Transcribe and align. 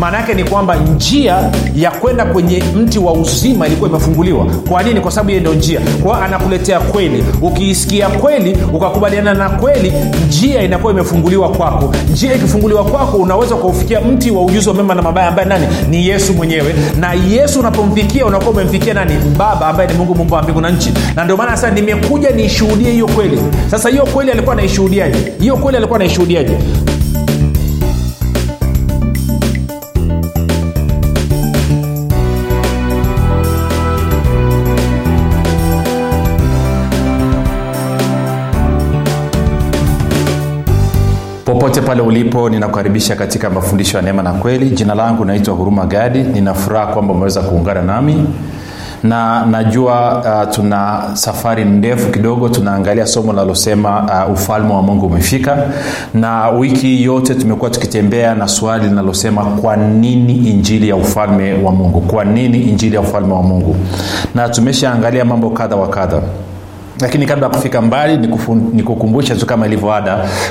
maana 0.00 0.16
yake 0.18 0.34
ni 0.34 0.44
kwamba 0.44 0.76
njia 0.76 1.50
ya 1.76 1.90
kwenda 1.90 2.24
kwenye 2.24 2.62
mti 2.76 2.98
wa 2.98 3.12
uzima 3.12 3.66
ilikuwa 3.66 3.90
imefunguliwa. 3.90 4.46
Kwa 4.68 4.82
nini? 4.82 5.00
Kwa 5.00 5.10
sababu 5.10 5.30
yeye 5.30 5.40
ndio 5.40 5.54
njia. 5.54 5.80
Kwao 6.02 6.22
anakuletea 6.22 6.80
kweli. 6.80 7.24
Ukiisikia 7.42 8.08
kweli 8.08 8.58
ukakubaliana 8.72 9.34
na 9.34 9.48
kweli 9.48 9.92
njia 10.28 10.62
inakuwa 10.62 10.92
imefunguliwa 10.92 11.48
kwako. 11.48 11.94
Njia 12.12 12.34
ikifunguliwa 12.34 12.84
kwako 12.84 13.16
unaweza 13.16 13.54
ukaufikia 13.54 14.00
mti 14.00 14.30
wa 14.30 14.42
ujuzi 14.44 14.68
wa 14.68 14.74
mema 14.74 14.94
na 14.94 15.02
mabaya 15.02 15.28
ambaye 15.28 15.48
nani? 15.48 15.66
Ni 15.90 16.06
yesu 16.08 16.34
mwenyewe. 16.34 16.74
Na 17.00 17.12
yesu 17.12 17.60
unapomfikia 17.60 18.26
unakuwa 18.26 18.50
umemfikia 18.50 18.94
nani? 18.94 19.12
Baba 19.38 19.66
ambaye 19.66 19.88
ni 19.88 19.94
mungu 19.98 20.14
mumba 20.14 20.36
wa 20.36 20.42
mbingu 20.42 20.60
na 20.60 20.70
nchi. 20.70 20.92
Na 21.16 21.24
ndio 21.24 21.36
maana 21.36 21.56
sasa 21.56 21.70
nimekuja 21.70 22.30
niishuhudie 22.30 22.90
hiyo 22.92 23.06
kweli. 23.06 23.38
Sasa 23.70 23.88
hiyo 23.88 24.06
kweli 24.06 24.30
alikuwa 24.30 24.52
anaishuhudiaje? 24.54 25.32
Hiyo 25.40 25.56
kweli 25.56 25.76
alikuwa 25.76 25.96
anaishuhudiaje 25.98 26.58
pale 41.86 42.02
ulipo 42.02 42.50
ninakukaribisha 42.50 43.16
katika 43.16 43.50
mafundisho 43.50 43.96
ya 43.96 44.02
neema 44.02 44.22
na 44.22 44.32
kweli. 44.32 44.70
Jina 44.70 44.94
langu 44.94 45.24
naitwa 45.24 45.54
huruma 45.54 45.86
gadi. 45.86 46.22
Ninafuraha 46.22 46.86
kwamba 46.86 47.14
umeweza 47.14 47.40
kuungana 47.42 47.82
nami. 47.82 48.26
Na 49.02 49.46
najua 49.46 50.18
uh, 50.46 50.54
tuna 50.54 51.02
safari 51.12 51.64
ndefu 51.64 52.10
kidogo. 52.10 52.48
Tunaangalia 52.48 53.06
somo 53.06 53.32
linalosema 53.32 54.24
uh, 54.26 54.32
ufalme 54.32 54.74
wa 54.74 54.82
mungu 54.82 55.06
umefika. 55.06 55.58
Na 56.14 56.48
wiki 56.50 57.02
yote 57.04 57.34
tumekuwa 57.34 57.70
tukitembea 57.70 58.34
na 58.34 58.48
swali 58.48 58.88
linalosema 58.88 59.44
kwa 59.44 59.76
nini 59.76 60.32
injili 60.34 60.88
ya 60.88 60.96
ufalme 60.96 61.52
wa 61.52 61.72
mungu? 61.72 62.00
Kwa 62.00 62.24
nini 62.24 62.60
injili 62.62 62.94
ya 62.94 63.00
ufalme 63.00 63.32
wa 63.32 63.42
mungu? 63.42 63.76
Na 64.34 64.48
tumeshaangalia 64.48 65.24
mambo 65.24 65.50
kadha 65.50 65.76
wa 65.76 65.88
kadha 65.88 66.20
lakini 67.04 67.26
kabla 67.26 67.46
ya 67.46 67.52
kufika 67.54 67.82
mbali 67.82 68.28
nikukumbusha 68.72 69.36
tu 69.36 69.46
kama 69.46 69.66
ilivyo 69.66 69.94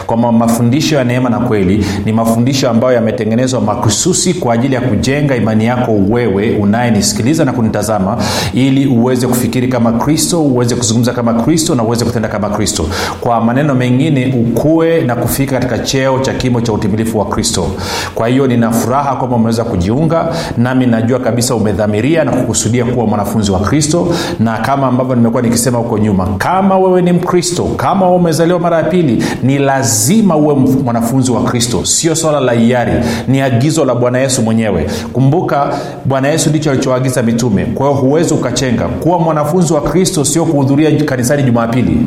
kwamba 0.05 0.31
mafundisho 0.31 0.95
ya 0.95 1.03
neema 1.03 1.29
na 1.29 1.39
kweli 1.39 1.85
ni 2.05 2.13
mafundisho 2.13 2.69
ambayo 2.69 2.93
yametengenezwa 2.93 3.61
makususi 3.61 4.33
kwa 4.33 4.53
ajili 4.53 4.75
ya 4.75 4.81
kujenga 4.81 5.35
imani 5.35 5.65
yako 5.65 5.91
wewe 6.09 6.55
unayenisikiliza 6.55 7.45
na 7.45 7.53
kunitazama 7.53 8.17
ili 8.53 8.87
uweze 8.87 9.27
kufikiri 9.27 9.67
kama 9.67 9.91
kristo 9.91 10.41
uweze 10.43 10.75
kuzungumza 10.75 11.13
kama 11.13 11.33
kristo 11.33 11.75
na 11.75 11.83
uweze 11.83 12.05
kutenda 12.05 12.27
kama 12.29 12.49
kristo. 12.49 12.85
Kwa 13.21 13.41
maneno 13.41 13.75
mengine 13.75 14.33
ukue 14.39 15.01
na 15.01 15.15
kufika 15.15 15.51
katika 15.59 15.79
cheo 15.79 16.19
cha 16.19 16.33
kimo 16.33 16.61
cha 16.61 16.73
utimilifu 16.73 17.19
wa 17.19 17.25
kristo. 17.25 17.67
Kwa 18.15 18.27
hiyo 18.27 18.47
nina 18.47 18.71
furaha 18.71 19.15
kwamba 19.15 19.35
umeweza 19.35 19.63
kujiunga 19.63 20.27
nami 20.57 20.85
najua 20.85 21.19
kabisa 21.19 21.55
umedhamiria 21.55 22.23
na 22.23 22.31
kukusudia 22.31 22.85
kuwa 22.85 23.07
mwanafunzi 23.07 23.51
wa 23.51 23.59
kristo 23.59 24.07
na 24.39 24.57
kama 24.57 24.87
ambavyo 24.87 25.15
nimekuwa 25.15 25.41
nikisema 25.41 25.77
huko 25.77 25.97
nyuma 25.97 26.27
kama 26.43 26.77
wewe 26.77 27.01
ni 27.01 27.11
mkristo 27.11 27.63
kama 27.63 28.09
umezaliwa 28.11 28.59
mara 28.59 28.77
ya 28.77 28.83
pili 28.83 29.23
ni 29.43 29.59
lazima 29.59 30.35
uwe 30.35 30.55
mwanafunzi 30.55 31.31
wa 31.31 31.43
kristo. 31.43 31.85
Sio 31.85 32.15
swala 32.15 32.39
la 32.39 32.51
hiari 32.51 32.93
ni 33.27 33.41
agizo 33.41 33.85
la 33.85 33.95
bwana 33.95 34.19
yesu 34.19 34.41
mwenyewe. 34.41 34.85
Kumbuka 35.13 35.79
bwana 36.05 36.27
yesu 36.27 36.49
ndicho 36.49 36.71
alichoagiza 36.71 37.23
mitume. 37.23 37.65
Kwa 37.65 37.87
hiyo 37.87 38.01
huwezi 38.01 38.33
ukachenga. 38.33 38.87
Kuwa 38.87 39.19
mwanafunzi 39.19 39.73
wa 39.73 39.81
kristo 39.81 40.25
sio 40.25 40.45
kuhudhuria 40.45 41.03
kanisani 41.05 41.43
jumapili. 41.43 41.97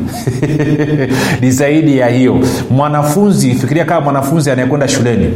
Ni 1.41 1.51
zaidi 1.51 1.97
ya 1.97 2.07
hiyo. 2.07 2.39
Mwanafunzi 2.69 3.53
fikiria 3.55 3.85
kama 3.85 4.01
mwanafunzi 4.01 4.51
anayekwenda 4.51 4.87
shuleni 4.87 5.33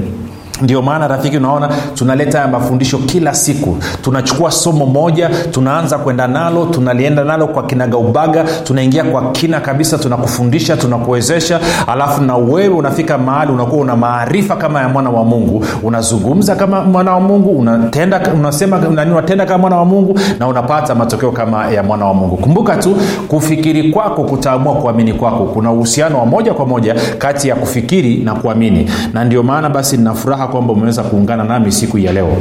ndio 0.62 0.82
maana 0.82 1.08
rafiki 1.08 1.38
unaona 1.38 1.70
tunaleta 1.96 2.38
haya 2.40 2.52
mafundisho 2.52 2.98
kila 2.98 3.34
siku. 3.34 3.78
Tunachukua 4.02 4.52
somo 4.52 4.86
moja 4.86 5.30
tunaanza 5.52 5.98
kwenda 5.98 6.28
nalo 6.28 6.66
tunalienda 6.66 7.24
nalo 7.24 7.48
kwa 7.48 7.64
kinagaubaga 7.64 8.44
tunaingia 8.64 9.04
kwa 9.04 9.32
kina 9.32 9.60
kabisa 9.60 9.98
tunakufundisha 9.98 10.78
tunakuwezesha. 10.78 11.60
Alafu 11.88 12.22
na 12.24 12.36
wewe 12.38 12.68
unafika 12.76 13.18
mahali 13.18 13.52
unakuwa 13.52 13.82
una 13.82 13.96
maarifa 13.96 14.56
kama 14.56 14.82
ya 14.82 14.90
mwana 14.90 15.10
wa 15.10 15.24
mungu. 15.26 15.66
Unazungumza 15.84 16.56
kama 16.56 16.82
mwana 16.82 17.14
wa 17.14 17.20
mungu 17.20 17.50
unatenda 17.50 18.22
unasema 18.34 18.78
nani 18.78 19.12
unatenda 19.12 19.46
kama 19.46 19.58
mwana 19.58 19.76
wa 19.76 19.86
mungu 19.86 20.20
na 20.40 20.48
unapata 20.48 20.96
matokeo 20.96 21.32
kama 21.32 21.72
ya 21.72 21.84
mwana 21.84 22.06
wa 22.06 22.14
mungu. 22.14 22.38
Kumbuka 22.38 22.76
tu 22.76 22.96
kufikiri 23.28 23.92
kwako 23.92 24.24
kutaamua 24.24 24.74
kuamini 24.76 25.14
kwako. 25.14 25.44
Kuna 25.46 25.72
uhusiano 25.72 26.20
wa 26.20 26.26
moja 26.26 26.54
kwa 26.54 26.66
moja 26.66 26.96
kati 27.18 27.48
ya 27.48 27.56
kufikiri 27.56 28.18
na 28.18 28.34
kuamini. 28.36 28.90
Na 29.14 29.24
ndio 29.24 29.44
maana 29.44 29.70
basi 29.70 29.98
nina 29.98 30.14
kwamba 30.52 30.74
umeweza 30.74 31.04
kuungana 31.04 31.44
nami 31.44 31.72
siku 31.72 31.98
ya 31.98 32.14
leo. 32.14 32.38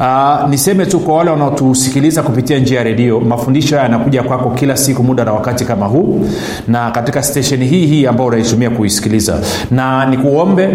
Uh, 0.00 0.48
niseme 0.50 0.86
tu 0.86 1.00
kwa 1.00 1.16
wale 1.16 1.30
wanaotusikiliza 1.30 2.22
kupitia 2.22 2.58
njia 2.58 2.78
ya 2.78 2.84
redio 2.84 3.20
mafundisho 3.20 3.76
haya 3.76 3.82
yanakuja 3.90 4.22
kwako 4.22 4.50
kila 4.50 4.76
siku 4.76 5.02
muda 5.04 5.24
na 5.24 5.32
wakati 5.32 5.64
kama 5.64 5.86
huu 5.86 6.26
na 6.68 6.90
katika 6.90 7.22
stesheni 7.22 7.66
hii 7.66 7.86
hii 7.86 8.06
ambayo 8.06 8.28
unaitumia 8.28 8.70
kuisikiliza. 8.70 9.38
Na 9.70 10.06
nikuombe 10.06 10.68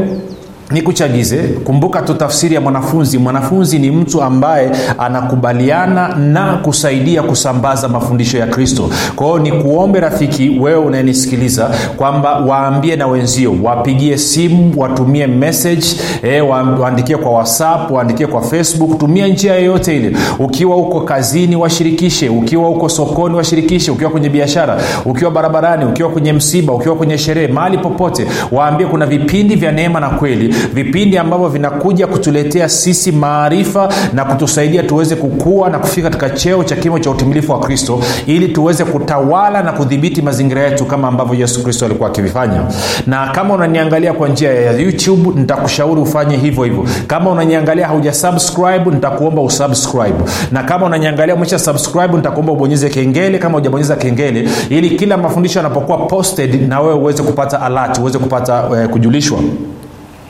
nikuchagize. 0.71 1.37
Kumbuka 1.37 2.01
tu 2.01 2.13
tafsiri 2.13 2.55
ya 2.55 2.61
mwanafunzi. 2.61 3.17
Mwanafunzi 3.17 3.79
ni 3.79 3.91
mtu 3.91 4.21
ambaye 4.21 4.71
anakubaliana 4.97 6.15
na 6.15 6.53
kusaidia 6.57 7.23
kusambaza 7.23 7.87
mafundisho 7.87 8.37
ya 8.37 8.47
kristo. 8.47 8.89
Kwa 9.15 9.27
hiyo 9.27 9.39
ni 9.39 9.51
kuombe 9.51 9.99
rafiki 9.99 10.49
wewe 10.59 10.79
unayenisikiliza 10.85 11.71
kwamba 11.97 12.35
waambie 12.39 12.95
na 12.95 13.07
wenzio 13.07 13.55
wapigie 13.63 14.17
simu 14.17 14.73
watumie 14.77 15.27
message 15.27 15.85
e, 16.23 16.41
waandikie 16.41 17.17
kwa 17.17 17.31
whatsapp 17.31 17.91
waandikie 17.91 18.27
kwa 18.27 18.41
facebook. 18.41 18.97
Tumia 18.99 19.27
njia 19.27 19.55
yoyote 19.55 19.95
ile. 19.97 20.17
Ukiwa 20.39 20.75
huko 20.75 21.01
kazini 21.01 21.55
washirikishe. 21.55 22.29
Ukiwa 22.29 22.67
huko 22.67 22.89
sokoni 22.89 23.35
washirikishe. 23.35 23.91
Ukiwa 23.91 24.11
kwenye 24.11 24.29
biashara 24.29 24.77
ukiwa 25.05 25.31
barabarani 25.31 25.85
ukiwa 25.85 26.09
kwenye 26.09 26.33
msiba 26.33 26.73
ukiwa 26.73 26.95
kwenye 26.95 27.17
sherehe 27.17 27.47
mahali 27.47 27.77
popote 27.77 28.27
waambie 28.51 28.87
kuna 28.87 29.05
vipindi 29.05 29.55
vya 29.55 29.71
neema 29.71 29.99
na 29.99 30.09
kweli 30.09 30.55
vipindi 30.73 31.17
ambavyo 31.17 31.47
vinakuja 31.47 32.07
kutuletea 32.07 32.69
sisi 32.69 33.11
maarifa 33.11 33.89
na 34.13 34.25
kutusaidia 34.25 34.83
tuweze 34.83 35.15
kukua 35.15 35.69
na 35.69 35.79
kufika 35.79 36.09
katika 36.09 36.29
cheo 36.29 36.63
cha 36.63 36.75
kimo 36.75 36.99
cha 36.99 37.09
utimilifu 37.11 37.51
wa 37.51 37.59
kristo 37.59 37.99
ili 38.27 38.47
tuweze 38.47 38.83
kutawala 38.85 39.63
na 39.63 39.71
kudhibiti 39.71 40.21
mazingira 40.21 40.61
yetu 40.61 40.85
kama 40.85 41.07
ambavyo 41.07 41.35
yesu 41.35 41.63
kristo 41.63 41.85
alikuwa 41.85 42.09
akivifanya. 42.09 42.61
Na 43.07 43.27
kama 43.27 43.53
unaniangalia 43.53 44.13
kwa 44.13 44.27
njia 44.29 44.53
ya 44.53 44.71
youtube 44.71 45.29
nitakushauri 45.39 46.01
ufanye 46.01 46.37
hivyo 46.37 46.63
hivyo. 46.63 46.85
Kama 47.07 47.31
unaniangalia 47.31 47.87
hauja 47.87 48.13
subscribe 48.13 48.91
nitakuomba 48.91 49.41
usubscribe. 49.41 50.15
Na 50.51 50.63
kama 50.63 50.85
unaniangalia 50.85 51.35
umesha 51.35 51.59
subscribe 51.59 52.15
nitakuomba 52.15 52.51
ubonyeze 52.53 52.89
kengele. 52.89 53.37
Kama 53.37 53.55
hujabonyeza 53.57 53.95
kengele 53.95 54.49
ili 54.69 54.89
kila 54.89 55.17
mafundisho 55.17 55.59
yanapokuwa 55.59 55.97
posted 55.97 56.67
na 56.69 56.79
wewe 56.79 56.93
uweze 56.93 57.23
kupata 57.23 57.61
alert 57.61 57.97
uweze 57.99 58.17
kupata 58.19 58.63
uh, 58.69 58.85
kujulishwa 58.85 59.39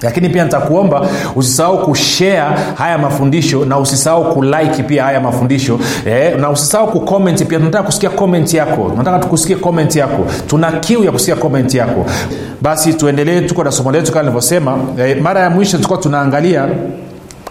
lakini 0.02 0.30
pia 0.30 0.44
nitakuomba 0.44 1.08
usisahau 1.36 1.78
kushare 1.86 2.56
haya 2.76 2.98
mafundisho 2.98 3.66
na 3.66 3.80
usisahau 3.80 4.34
kulike 4.34 4.84
pia 4.84 5.04
haya 5.04 5.20
mafundisho 5.22 5.80
eh, 6.06 6.38
na 6.40 6.50
usisahau 6.50 6.88
kukomenti 6.92 7.46
pia. 7.46 7.60
Tunataka 7.60 7.84
kusikia 7.84 8.10
komenti 8.10 8.58
yako. 8.58 8.90
Tunataka 8.90 9.20
tukusikie 9.20 9.56
komenti 9.56 10.00
yako. 10.00 10.26
Tuna 10.48 10.72
kiu 10.72 11.04
ya 11.04 11.12
kusikia 11.12 11.36
komenti 11.36 11.78
yako. 11.78 12.06
Basi 12.62 12.94
tuendelee 12.94 13.42
tuko 13.42 13.64
na 13.64 13.72
somo 13.72 13.92
letu 13.92 14.12
kama 14.12 14.22
nilivyosema. 14.24 14.78
Eh, 15.00 15.22
mara 15.22 15.42
ya 15.42 15.50
mwisho 15.50 15.78
tulikuwa 15.78 16.00
tunaangalia 16.00 16.68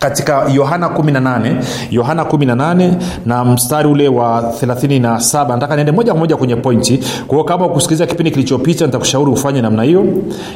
katika 0.00 0.44
yohana 0.54 0.88
18 0.88 1.54
yohana 1.90 2.22
18 2.24 2.90
na 3.26 3.44
mstari 3.44 3.88
ule 3.88 4.08
wa 4.08 4.52
37 4.62 5.48
nataka 5.48 5.74
niende 5.76 5.92
moja 5.92 6.12
kwa 6.12 6.18
moja 6.20 6.36
kwenye 6.36 6.56
pointi. 6.56 7.00
Kwao 7.26 7.44
kama 7.44 7.66
ukusikiliza 7.66 8.06
kipindi 8.06 8.30
kilichopita 8.30 8.86
nitakushauri 8.86 9.30
ufanye 9.30 9.62
namna 9.62 9.82
hiyo. 9.82 10.04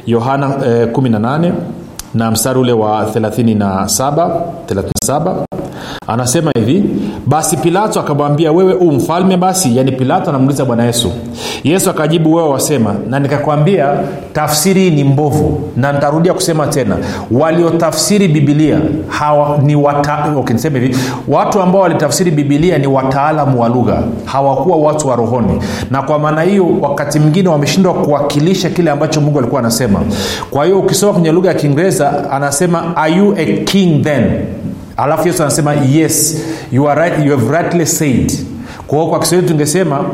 Yohana 0.06 0.46
eh, 0.66 0.88
18 0.92 1.52
na 2.14 2.30
mstari 2.30 2.58
ule 2.58 2.72
wa 2.72 3.04
37 3.04 4.40
37 4.66 5.44
anasema 6.06 6.50
hivi 6.54 6.84
basi 7.26 7.56
pilato 7.56 8.00
akamwambia 8.00 8.52
wewe 8.52 8.74
u 8.74 8.92
mfalme 8.92 9.36
basi? 9.36 9.76
Yaani 9.76 9.92
pilato 9.92 10.30
anamuuliza 10.30 10.64
bwana 10.64 10.84
yesu. 10.84 11.12
Yesu 11.64 11.90
akajibu 11.90 12.34
wewe 12.34 12.48
wasema. 12.48 12.94
Na 13.08 13.20
nikakwambia 13.20 13.88
tafsiri 14.32 14.90
ni 14.90 15.04
mbovu. 15.04 15.60
Na 15.76 15.92
nitarudia 15.92 16.34
kusema 16.34 16.66
tena 16.66 16.96
waliotafsiri 17.30 18.28
bibilia 18.28 18.80
hawa 19.08 19.58
ni 19.58 19.76
wata, 19.76 20.32
okay, 20.36 20.54
niseme 20.54 20.80
hivi 20.80 20.96
watu 21.28 21.60
ambao 21.62 21.80
walitafsiri 21.82 22.30
bibilia 22.30 22.78
ni 22.78 22.86
wataalamu 22.86 23.60
wa 23.60 23.68
lugha 23.68 24.02
hawakuwa 24.24 24.76
watu 24.76 25.08
wa 25.08 25.16
rohoni. 25.16 25.62
Na 25.90 26.02
kwa 26.02 26.18
maana 26.18 26.42
hiyo 26.42 26.66
wakati 26.80 27.18
mwingine 27.18 27.48
wameshindwa 27.48 27.94
kuwakilisha 27.94 28.70
kile 28.70 28.90
ambacho 28.90 29.20
mungu 29.20 29.38
alikuwa 29.38 29.60
anasema. 29.60 30.00
Kwa 30.50 30.64
hiyo 30.64 30.78
ukisoma 30.78 31.12
kwenye 31.12 31.32
lugha 31.32 31.48
ya 31.48 31.54
kiingereza 31.54 32.30
anasema 32.30 32.96
are 32.96 33.12
you 33.16 33.34
a 33.38 33.44
king 33.64 34.02
then 34.04 34.24
alafu 34.96 35.28
yesu 35.28 35.42
anasema 35.42 35.74
yes 35.74 36.42
you, 36.72 36.90
are 36.90 37.00
right, 37.00 37.26
you 37.26 37.30
have 37.38 37.58
rightly 37.58 37.86
said. 37.86 38.32
Kwa 38.86 38.98
hiyo 38.98 39.10
kwa 39.10 39.18
kiswahili 39.20 39.48
tungesema 39.48 40.04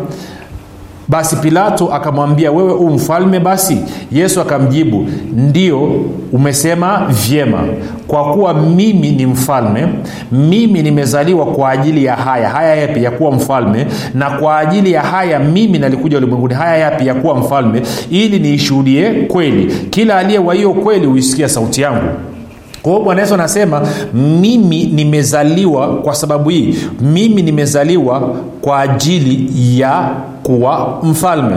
basi 1.09 1.37
pilato 1.37 1.93
akamwambia 1.95 2.53
wewe 2.53 2.73
u 2.73 2.91
mfalme 2.91 3.41
basi? 3.41 3.79
Yesu 4.13 4.41
akamjibu 4.41 5.07
ndio 5.37 5.89
umesema 6.33 7.07
vyema. 7.29 7.65
Kwa 8.09 8.33
kuwa 8.33 8.55
mimi 8.55 9.11
ni 9.11 9.27
mfalme 9.27 9.89
mimi 10.33 10.83
nimezaliwa 10.83 11.47
kwa 11.47 11.71
ajili 11.71 12.05
ya 12.05 12.17
haya. 12.17 12.49
Haya 12.49 12.75
yapi? 12.77 13.05
Ya 13.05 13.11
kuwa 13.11 13.33
mfalme. 13.33 13.87
Na 14.15 14.31
kwa 14.31 14.59
ajili 14.59 14.93
ya 14.93 15.03
haya 15.03 15.39
mimi 15.39 15.79
nalikuja 15.79 16.17
ulimwenguni. 16.19 16.55
Haya 16.55 16.77
yapi? 16.77 17.07
Ya 17.07 17.15
kuwa 17.15 17.35
mfalme. 17.35 17.83
Ili 18.11 18.39
niishuhudie 18.39 19.11
kweli. 19.11 19.75
Kila 19.91 20.17
aliye 20.19 20.39
wa 20.39 20.55
kweli 20.75 21.07
huisikia 21.07 21.49
sauti 21.49 21.81
yangu 21.81 22.09
kwa 22.83 22.93
hiyo 22.93 23.05
bwana 23.05 23.21
yesu 23.21 23.35
anasema 23.35 23.83
mimi 24.15 24.85
nimezaliwa 24.85 25.97
kwa 25.97 26.15
sababu 26.15 26.49
hii. 26.51 26.75
Mimi 27.01 27.43
nimezaliwa 27.43 28.35
kwa 28.61 28.81
ajili 28.81 29.51
ya 29.81 30.11
kuwa 30.43 30.99
mfalme. 31.03 31.57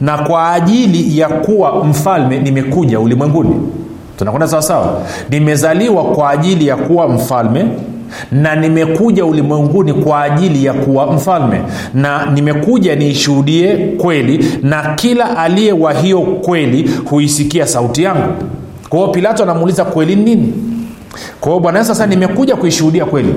Na 0.00 0.18
kwa 0.18 0.52
ajili 0.52 1.18
ya 1.18 1.28
kuwa 1.28 1.84
mfalme 1.84 2.38
nimekuja 2.38 3.00
ulimwenguni. 3.00 3.54
Tunakwenda 4.18 4.48
sawasawa 4.48 5.00
nimezaliwa 5.30 6.04
kwa 6.04 6.30
ajili 6.30 6.66
ya 6.66 6.76
kuwa 6.76 7.08
mfalme 7.08 7.64
na 8.32 8.56
nimekuja 8.56 9.24
ulimwenguni 9.24 9.92
kwa 9.92 10.22
ajili 10.22 10.64
ya 10.64 10.72
kuwa 10.72 11.12
mfalme. 11.12 11.60
Na 11.94 12.26
nimekuja 12.34 12.96
niishuhudie 12.96 13.76
kweli 13.76 14.44
na 14.62 14.94
kila 14.94 15.36
aliye 15.38 15.72
wa 15.72 15.92
hiyo 15.92 16.20
kweli 16.20 16.90
huisikia 17.04 17.66
sauti 17.66 18.02
yangu 18.02 18.32
kwa 18.94 19.02
hiyo 19.02 19.12
pilato 19.12 19.42
anamuuliza 19.42 19.84
kweli 19.84 20.16
nini? 20.16 20.52
Kwa 21.40 21.48
hiyo 21.52 21.60
bwana 21.60 21.78
yesu 21.78 21.88
sasa 21.88 22.06
nimekuja 22.06 22.56
kuishuhudia 22.56 23.04
kweli. 23.04 23.34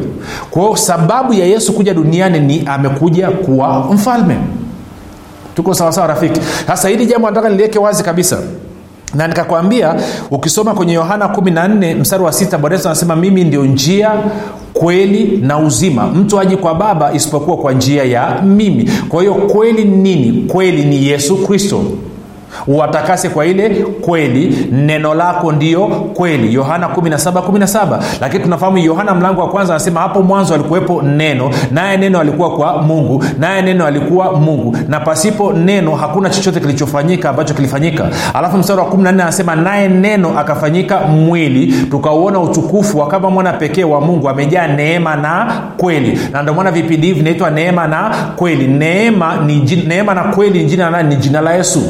Kwa 0.51 0.61
hiyo 0.63 0.75
sababu 0.75 1.33
ya 1.33 1.45
yesu 1.45 1.73
kuja 1.73 1.93
duniani 1.93 2.39
ni 2.39 2.63
amekuja 2.65 3.29
kuwa 3.31 3.79
mfalme. 3.93 4.37
Tuko 5.55 5.73
sawasawa 5.73 6.07
rafiki? 6.07 6.39
Sasa 6.67 6.89
hili 6.89 7.05
jambo 7.05 7.27
nataka 7.29 7.49
niliweke 7.49 7.79
wazi 7.79 8.03
kabisa. 8.03 8.37
Na 9.15 9.27
nikakwambia 9.27 9.95
ukisoma 10.31 10.73
kwenye 10.73 10.93
yohana 10.93 11.25
14 11.27 11.95
mstari 11.99 12.23
wa 12.23 12.31
sita 12.33 12.57
bwana 12.57 12.75
yesu 12.75 12.87
anasema 12.87 13.15
mimi 13.15 13.43
ndio 13.43 13.65
njia 13.65 14.11
kweli 14.73 15.37
na 15.43 15.57
uzima. 15.59 16.07
Mtu 16.07 16.39
aji 16.39 16.57
kwa 16.57 16.75
baba 16.75 17.13
isipokuwa 17.13 17.57
kwa 17.57 17.73
njia 17.73 18.03
ya 18.03 18.41
mimi. 18.41 18.89
Kwa 19.09 19.21
hiyo 19.21 19.33
kweli 19.33 19.83
ni 19.85 19.97
nini? 19.97 20.41
Kweli 20.47 20.85
ni 20.85 21.05
yesu 21.07 21.37
kristo 21.37 21.83
watakase 22.67 23.29
kwa 23.29 23.45
ile 23.45 23.69
kweli. 24.01 24.67
Neno 24.71 25.13
lako 25.13 25.51
ndio 25.51 25.85
kweli. 25.87 26.53
Yohana 26.53 26.87
1717 26.87 27.99
lakini 28.21 28.43
tunafahamu 28.43 28.77
yohana 28.77 29.15
mlango 29.15 29.41
wa 29.41 29.49
kwanza 29.49 29.73
anasema 29.73 29.99
hapo 29.99 30.21
mwanzo 30.21 30.53
alikuwepo 30.53 31.01
neno 31.01 31.49
naye 31.71 31.97
neno 31.97 32.19
alikuwa 32.19 32.55
kwa 32.57 32.81
mungu 32.81 33.23
naye 33.39 33.61
neno 33.61 33.85
alikuwa 33.85 34.31
mungu. 34.33 34.77
Na 34.87 34.99
pasipo 34.99 35.53
neno 35.53 35.95
hakuna 35.95 36.29
chochote 36.29 36.59
kilichofanyika 36.59 37.29
ambacho 37.29 37.53
kilifanyika. 37.53 38.09
Alafu 38.33 38.57
mstari 38.57 38.79
wa 38.79 38.85
14 38.85 39.07
anasema 39.09 39.55
naye 39.55 39.87
neno 39.87 40.39
akafanyika 40.39 40.99
mwili 40.99 41.73
tukauona 41.91 42.39
utukufu 42.39 42.99
wa 42.99 43.07
kama 43.07 43.29
mwana 43.29 43.53
pekee 43.53 43.83
wa 43.83 44.01
mungu 44.01 44.29
amejaa 44.29 44.67
neema 44.67 45.15
na 45.15 45.61
kweli. 45.77 46.19
Na 46.31 46.41
ndio 46.41 46.71
vipindi 46.71 47.07
hivi 47.07 47.19
vinaitwa 47.19 47.49
neema 47.49 47.87
na 47.87 48.15
kweli. 48.35 48.67
Neema 48.67 49.35
ni 49.45 49.83
neema 49.87 50.13
na 50.13 50.23
kweli 50.23 50.59
ni 51.09 51.15
jina 51.15 51.41
la 51.41 51.53
yesu 51.53 51.83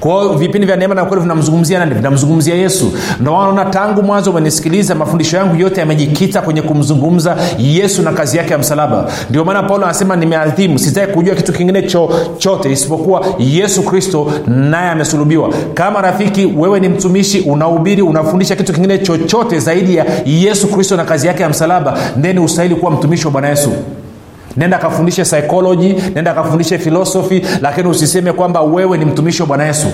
kwao 0.00 0.28
vipindi 0.36 0.66
vya 0.66 0.76
neema 0.76 0.94
na 0.94 1.04
kweli 1.04 1.22
vinamzungumzia 1.22 1.78
nani? 1.78 1.94
Vinamzungumzia 1.94 2.54
yesu. 2.54 2.92
Ndomaanaona 3.20 3.64
tangu 3.64 4.02
mwanzo 4.02 4.30
umenisikiliza 4.30 4.94
mafundisho 4.94 5.36
yangu 5.36 5.56
yote 5.56 5.80
yamejikita 5.80 6.40
kwenye 6.42 6.62
kumzungumza 6.62 7.36
yesu 7.58 8.02
na 8.02 8.12
kazi 8.12 8.36
yake 8.36 8.52
ya 8.52 8.58
msalaba. 8.58 9.10
Ndio 9.30 9.44
maana 9.44 9.62
paulo 9.62 9.84
anasema 9.84 10.16
nimeadhimu 10.16 10.78
sitaki 10.78 11.12
kujua 11.12 11.34
kitu 11.34 11.52
kingine 11.52 11.82
chochote 11.82 12.72
isipokuwa 12.72 13.26
yesu 13.38 13.82
kristo 13.82 14.32
naye 14.46 14.90
amesulubiwa. 14.90 15.50
Kama 15.74 16.00
rafiki 16.02 16.46
wewe 16.46 16.80
ni 16.80 16.88
mtumishi 16.88 17.40
unahubiri 17.40 18.02
unafundisha 18.02 18.56
kitu 18.56 18.72
kingine 18.72 18.98
chochote 18.98 19.58
zaidi 19.58 19.96
ya 19.96 20.06
yesu 20.24 20.68
kristo 20.68 20.96
na 20.96 21.04
kazi 21.04 21.26
yake 21.26 21.42
ya 21.42 21.48
msalaba 21.48 21.98
then 22.22 22.38
ustahili 22.38 22.74
kuwa 22.74 22.90
mtumishi 22.90 23.24
wa 23.26 23.30
bwana 23.32 23.48
yesu 23.48 23.72
nenda 24.56 24.76
akafundishe 24.76 25.22
psychology 25.22 25.94
nenda 26.14 26.30
akafundishe 26.30 26.78
filosofi 26.78 27.42
lakini 27.60 27.88
usiseme 27.88 28.32
kwamba 28.32 28.60
wewe 28.62 28.98
ni 28.98 29.04
mtumishi 29.04 29.42
wa 29.42 29.48
bwana 29.48 29.64
yesu. 29.64 29.86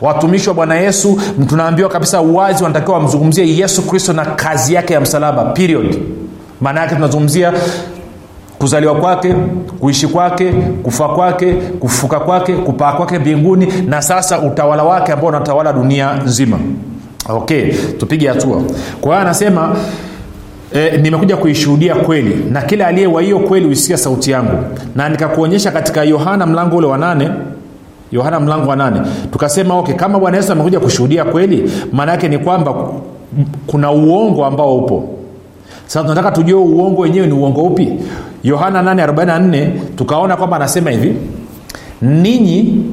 Watumishi 0.00 0.48
wa 0.48 0.54
bwana 0.54 0.74
yesu 0.74 1.20
tunaambiwa 1.48 1.88
kabisa 1.88 2.20
wazi 2.20 2.62
wanatakiwa 2.62 2.96
wamzungumzie 2.98 3.56
yesu 3.56 3.82
kristo 3.82 4.12
na 4.12 4.24
kazi 4.24 4.74
yake 4.74 4.94
ya 4.94 5.00
msalaba 5.00 5.44
period. 5.44 5.98
Maana 6.60 6.80
yake 6.80 6.94
tunazungumzia 6.94 7.52
kuzaliwa 8.58 8.94
kwake 8.94 9.34
kuishi 9.80 10.06
kwake 10.06 10.52
kufa 10.82 11.08
kwake 11.08 11.52
kufuka 11.52 12.20
kwake 12.20 12.52
kupaa 12.52 12.92
kwake 12.92 13.18
mbinguni 13.18 13.66
na 13.86 14.02
sasa 14.02 14.38
utawala 14.40 14.84
wake 14.84 15.12
ambao 15.12 15.28
unatawala 15.28 15.72
dunia 15.72 16.14
nzima. 16.14 16.58
Okay 17.28 17.72
tupige 17.98 18.28
hatua. 18.28 18.62
Kwa 19.00 19.10
hiyo 19.12 19.20
anasema 19.22 19.76
E, 20.74 20.96
nimekuja 20.98 21.36
kuishuhudia 21.36 21.94
kweli 21.94 22.44
na 22.50 22.62
kila 22.62 22.86
aliye 22.86 23.06
wa 23.06 23.22
hiyo 23.22 23.38
kweli 23.38 23.66
huisikia 23.66 23.96
sauti 23.96 24.30
yangu. 24.30 24.64
Na 24.96 25.08
nikakuonyesha 25.08 25.70
katika 25.70 26.04
yohana 26.04 26.46
mlango 26.46 26.76
ule 26.76 26.86
wa 26.86 26.98
nane. 26.98 27.30
Yohana 28.12 28.40
mlango 28.40 28.70
wa 28.70 28.76
nane. 28.76 29.00
Tukasema 29.32 29.78
okay 29.78 29.94
kama 29.94 30.18
bwana 30.18 30.36
yesu 30.36 30.52
amekuja 30.52 30.80
kushuhudia 30.80 31.24
kweli 31.24 31.72
maana 31.92 32.12
yake 32.12 32.28
ni 32.28 32.38
kwamba 32.38 32.74
kuna 33.66 33.90
uongo 33.92 34.44
ambao 34.46 34.76
upo. 34.78 35.08
Sasa 35.86 36.02
tunataka 36.02 36.30
tujue 36.30 36.58
uongo 36.60 37.02
wenyewe 37.02 37.26
ni 37.26 37.32
uongo 37.32 37.62
upi? 37.62 37.92
Yohana 38.44 38.82
844 38.82 39.68
tukaona 39.96 40.36
kwamba 40.36 40.56
anasema 40.56 40.90
hivi 40.90 41.14
ninyi 42.02 42.84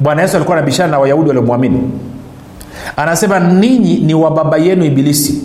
bwana 0.00 0.22
yesu 0.22 0.36
alikuwa 0.36 0.56
anabishana 0.56 0.90
na 0.90 0.98
wayahudi 0.98 1.28
waliomwamini. 1.28 1.80
Anasema 2.96 3.40
ninyi 3.40 3.94
ni 3.98 4.14
wa 4.14 4.30
baba 4.30 4.56
yenu 4.58 4.84
ibilisi 4.84 5.42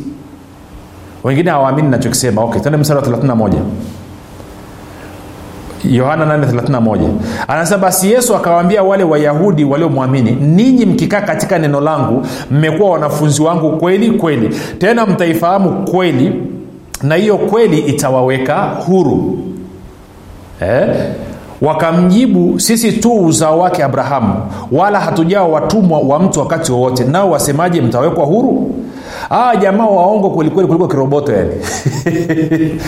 wengine 1.24 1.52
hawaamini 1.52 1.88
nachokisema 1.90 2.44
okay 2.44 2.62
tende 2.62 2.78
msara 2.78 3.00
wa 3.02 3.08
31 3.08 3.52
yohana 5.90 6.38
831 6.38 7.10
anasema 7.48 7.78
basi 7.82 8.12
yesu 8.12 8.36
akawaambia 8.36 8.84
wale 8.84 9.04
wayahudi 9.04 9.64
waliomwamini 9.64 10.32
ninyi 10.32 10.86
mkikaa 10.86 11.22
katika 11.22 11.60
neno 11.60 11.82
langu 11.82 12.26
mmekuwa 12.52 12.90
wanafunzi 12.90 13.42
wangu 13.42 13.78
kweli 13.78 14.12
kweli. 14.12 14.56
Tena 14.78 15.06
mtaifahamu 15.06 15.86
kweli 15.92 16.44
na 17.04 17.16
hiyo 17.16 17.38
kweli 17.38 17.80
itawaweka 17.80 18.62
huru. 18.64 19.38
Eh? 20.62 20.88
wakamjibu 21.62 22.60
sisi 22.60 22.92
tu 22.94 23.26
uzao 23.26 23.60
wake 23.60 23.84
abrahamu 23.84 24.34
wala 24.72 25.00
hatujawa 25.00 25.48
watumwa 25.48 26.00
wa 26.00 26.20
mtu 26.20 26.40
wakati 26.40 26.72
wowote. 26.72 27.04
Nao 27.04 27.32
wasemaje 27.32 27.82
mtawekwa 27.82 28.26
huru 28.26 28.72
hawa 29.30 29.56
jamaa 29.56 29.86
waongo 29.86 30.30
kwelikweli 30.30 30.68
kuliko 30.68 30.88
kiroboto 30.88 31.32
yani. 31.34 31.52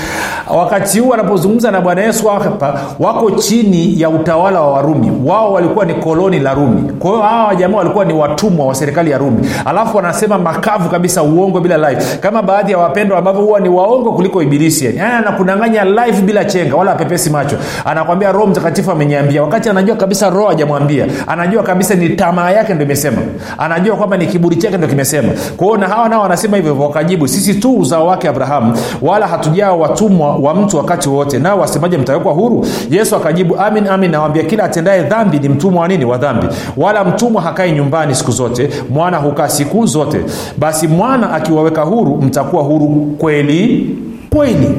Wakati 0.58 1.00
huu 1.00 1.10
wanapozungumza 1.10 1.72
na 1.72 1.82
bwana 1.82 2.02
yesu 2.02 2.28
hapa 2.28 2.80
wako 3.00 3.32
chini 3.32 4.02
ya 4.02 4.10
utawala 4.10 4.62
wa 4.62 4.74
warumi. 4.74 5.12
Wao 5.26 5.54
walikuwa 5.54 5.86
ni 5.86 5.94
koloni 5.94 6.40
la 6.40 6.54
rumi. 6.54 6.92
Kwa 7.00 7.12
hiyo 7.12 7.22
hawa 7.24 7.56
jamaa 7.56 7.78
walikuwa 7.78 8.06
ni 8.06 8.14
watumwa 8.14 8.66
wa 8.66 8.76
serikali 8.76 9.12
ya 9.12 9.18
rumi. 9.18 9.50
Alafu 9.66 9.98
wanasema 9.98 10.38
makavu 10.38 10.90
kabisa 10.90 11.24
uongo 11.24 11.60
bila 11.60 11.90
life. 11.92 12.18
Kama 12.18 12.42
baadhi 12.42 12.72
ya 12.72 12.78
wapendwa 12.78 13.18
ambavyo 13.18 13.42
huwa 13.42 13.60
ni 13.60 13.70
waongo 13.70 14.12
kuliko 14.12 14.44
ibilisi 14.44 14.86
yani. 14.86 14.98
Yani 14.98 15.14
anakudanganya 15.14 15.86
life 15.86 16.22
bila 16.22 16.46
chenga 16.46 16.76
wala 16.76 16.92
apepesi 16.92 17.30
macho. 17.30 17.56
Anakwambia 17.86 18.32
roho 18.32 18.48
mtakatifu 18.48 18.92
ameniambia. 18.92 19.44
Wakati 19.44 19.70
anajua 19.70 19.96
kabisa 19.96 20.30
roho 20.30 20.48
hajamwambia 20.48 21.06
anajua 21.28 21.64
kabisa 21.64 21.96
ni 21.96 22.10
tamaa 22.10 22.52
yake 22.52 22.74
ndo 22.74 22.86
imesema. 22.86 23.18
Anajua 23.58 23.96
kwamba 23.96 24.18
ni 24.18 24.28
kiburi 24.28 24.56
chake 24.56 24.78
ndo 24.78 24.88
kimesema. 24.88 25.30
Kwao 25.58 25.78
na 25.78 25.88
hawa 25.88 26.10
nao 26.10 26.29
wanasema 26.30 26.58
hivyo 26.58 26.80
wakajibu 26.80 27.28
sisi 27.28 27.54
tu 27.56 27.76
uzao 27.78 28.08
wake 28.08 28.28
abrahamu 28.30 28.78
wala 29.02 29.28
hatujaa 29.28 29.72
watumwa 29.74 30.36
wa 30.36 30.54
mtu 30.56 30.78
wakati 30.78 31.10
wowote. 31.10 31.40
Nao 31.40 31.60
wasemaje 31.60 31.98
mtawekwa 31.98 32.34
huru? 32.34 32.66
Yesu 32.90 33.16
akajibu 33.16 33.58
amin 33.60 33.88
amin 33.88 34.12
nawambia 34.12 34.44
kila 34.44 34.64
atendaye 34.64 35.04
dhambi 35.04 35.40
ni 35.40 35.50
mtumwa 35.50 35.82
wa 35.82 35.88
nini? 35.88 36.06
Wa 36.06 36.18
dhambi. 36.18 36.48
Wala 36.78 37.04
mtumwa 37.04 37.42
hakai 37.42 37.72
nyumbani 37.72 38.16
siku 38.16 38.32
zote 38.32 38.70
mwana 38.90 39.18
hukaa 39.18 39.48
siku 39.50 39.86
zote. 39.86 40.22
Basi 40.58 40.88
mwana 40.88 41.34
akiwaweka 41.34 41.82
huru 41.82 42.16
mtakuwa 42.22 42.64
huru 42.64 42.88
kweli 43.18 43.96
kweli. 44.30 44.70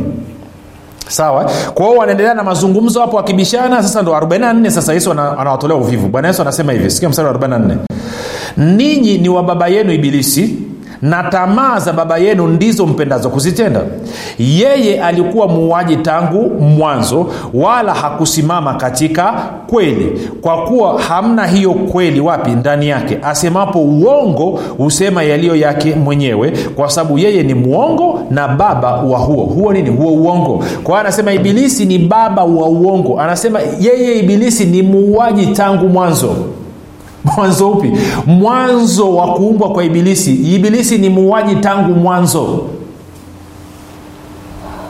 Sawa? 1.08 1.50
Kwa 1.74 1.90
wanaendelea 1.90 2.34
na 2.34 2.42
mazungumzo 2.42 3.00
hapo 3.00 3.16
wakibishana. 3.16 3.82
Sasa 3.82 4.02
ndo 4.02 4.12
44 4.12 4.70
sasa 4.70 4.92
yesu 4.92 5.12
anawatolea 5.12 5.76
uvivu. 5.76 6.08
Bwana 6.08 6.28
yesu 6.28 6.42
anasema 6.42 6.72
hivi 6.72 6.90
sikia 6.90 7.08
mstari 7.08 7.28
wa 7.28 7.34
44 7.34 7.76
ninyi 8.56 9.18
ni 9.18 9.28
wa 9.28 9.42
baba 9.42 9.68
yenu 9.68 9.92
ibilisi 9.92 10.54
na 11.02 11.22
tamaa 11.22 11.78
za 11.78 11.92
baba 11.92 12.18
yenu 12.18 12.46
ndizo 12.46 12.86
mpendazo 12.86 13.28
kuzitenda. 13.30 13.80
Yeye 14.38 15.02
alikuwa 15.02 15.48
muuaji 15.48 15.96
tangu 15.96 16.50
mwanzo 16.60 17.26
wala 17.54 17.94
hakusimama 17.94 18.74
katika 18.74 19.32
kweli 19.66 20.28
kwa 20.40 20.62
kuwa 20.64 21.00
hamna 21.02 21.46
hiyo 21.46 21.72
kweli 21.72 22.20
wapi 22.20 22.50
ndani 22.50 22.88
yake. 22.88 23.18
Asemapo 23.22 23.78
uongo 23.78 24.60
husema 24.78 25.22
yaliyo 25.22 25.56
yake 25.56 25.94
mwenyewe 25.94 26.52
kwa 26.76 26.90
sababu 26.90 27.18
yeye 27.18 27.42
ni 27.42 27.54
mwongo 27.54 28.20
na 28.30 28.48
baba 28.48 28.92
wa 28.96 29.18
huo. 29.18 29.44
Huo 29.44 29.72
nini? 29.72 29.90
Huo 29.90 30.12
uongo. 30.12 30.56
Kwa 30.58 30.94
hiyo 30.94 30.96
anasema 31.00 31.32
ibilisi 31.32 31.84
ni 31.84 31.98
baba 31.98 32.44
wa 32.44 32.68
uongo. 32.68 33.20
Anasema 33.20 33.60
yeye 33.80 34.18
ibilisi 34.18 34.64
ni 34.64 34.82
muuaji 34.82 35.46
tangu 35.46 35.88
mwanzo 35.88 36.34
mwanzo 37.24 37.70
upi? 37.70 37.92
Mwanzo 38.26 39.16
wa 39.16 39.34
kuumbwa 39.34 39.72
kwa 39.72 39.84
ibilisi. 39.84 40.34
Ibilisi 40.34 40.98
ni 40.98 41.08
muuaji 41.10 41.56
tangu 41.56 41.94
mwanzo. 41.94 42.62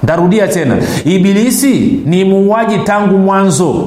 Ntarudia 0.03 0.49
tena. 0.49 0.77
Ibilisi 1.05 2.01
ni 2.07 2.25
muuaji 2.25 2.79
tangu 2.79 3.19
mwanzo 3.19 3.87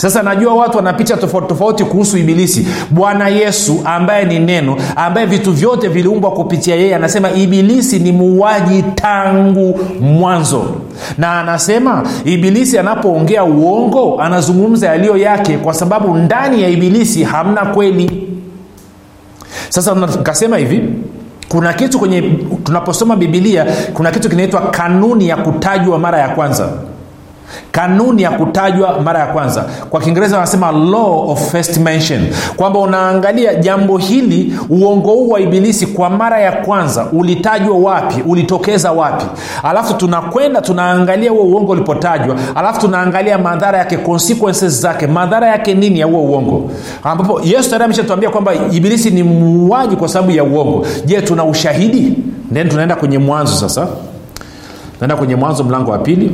sasa 0.00 0.22
najua 0.22 0.54
watu 0.54 0.76
wana 0.76 0.92
picha 0.92 1.16
tofauti 1.16 1.48
tofauti 1.48 1.84
kuhusu 1.84 2.18
ibilisi. 2.18 2.66
Bwana 2.90 3.28
yesu 3.28 3.80
ambaye 3.84 4.24
ni 4.24 4.38
neno 4.38 4.76
ambaye 4.96 5.26
vitu 5.26 5.52
vyote 5.52 5.88
viliumbwa 5.88 6.30
kupitia 6.30 6.76
yeye 6.76 6.94
anasema 6.94 7.30
ibilisi 7.30 7.98
ni 7.98 8.12
muuaji 8.12 8.82
tangu 8.82 9.80
mwanzo. 10.00 10.64
Na 11.18 11.40
anasema 11.40 12.02
ibilisi 12.24 12.78
anapoongea 12.78 13.44
uongo 13.44 14.20
anazungumza 14.20 14.86
yaliyo 14.86 15.16
yake 15.16 15.58
kwa 15.58 15.74
sababu 15.74 16.14
ndani 16.14 16.62
ya 16.62 16.68
ibilisi 16.68 17.24
hamna 17.24 17.66
kweli. 17.66 18.28
Sasa 19.68 19.94
kasema 20.22 20.56
hivi 20.58 20.82
kuna 21.48 21.72
kitu 21.72 21.98
kwenye 21.98 22.22
tunaposoma 22.64 23.16
bibilia 23.16 23.66
kuna 23.94 24.10
kitu 24.10 24.28
kinaitwa 24.28 24.60
kanuni 24.60 25.28
ya 25.28 25.36
kutajwa 25.36 25.98
mara 25.98 26.18
ya 26.18 26.28
kwanza 26.28 26.68
kanuni 27.72 28.22
ya 28.22 28.30
kutajwa 28.30 29.00
mara 29.00 29.20
ya 29.20 29.26
kwanza. 29.26 29.64
Kwa 29.90 30.00
kiingereza 30.00 30.34
wanasema 30.36 30.72
law 30.72 31.30
of 31.30 31.50
first 31.52 31.76
mention. 31.76 32.26
Kwamba 32.56 32.78
unaangalia 32.78 33.54
jambo 33.54 33.98
hili 33.98 34.54
uongo 34.70 35.10
huu 35.10 35.28
wa 35.28 35.40
ibilisi 35.40 35.86
kwa 35.86 36.10
mara 36.10 36.40
ya 36.40 36.52
kwanza 36.52 37.06
ulitajwa 37.12 37.76
wapi 37.78 38.22
ulitokeza 38.26 38.92
wapi. 38.92 39.24
Alafu 39.62 39.94
tunakwenda 39.94 40.60
tunaangalia 40.60 41.30
huo 41.30 41.42
uongo 41.44 41.72
ulipotajwa. 41.72 42.36
Alafu 42.54 42.80
tunaangalia 42.80 43.38
madhara 43.38 43.78
yake 43.78 43.96
consequences 43.96 44.80
zake. 44.80 45.06
Madhara 45.06 45.46
yake 45.48 45.74
nini 45.74 46.00
ya 46.00 46.06
huo 46.06 46.22
uongo? 46.22 46.70
Ambapo 47.04 47.40
yesu 47.44 47.68
tayari 47.70 47.84
ameshatuambia 47.84 48.30
kwamba 48.30 48.52
ibilisi 48.72 49.10
ni 49.10 49.22
muuaji 49.22 49.96
kwa 49.96 50.08
sababu 50.08 50.30
ya 50.32 50.44
uongo. 50.44 50.86
Je 51.04 51.20
tuna 51.22 51.44
ushahidi? 51.44 52.18
Then 52.54 52.68
tunaenda 52.68 52.96
kwenye 52.96 53.18
mwanzo 53.18 53.52
sasa. 53.56 53.86
Tunaenda 54.94 55.16
kwenye 55.16 55.36
mwanzo 55.36 55.64
mlango 55.64 55.90
wa 55.90 55.98
pili 55.98 56.30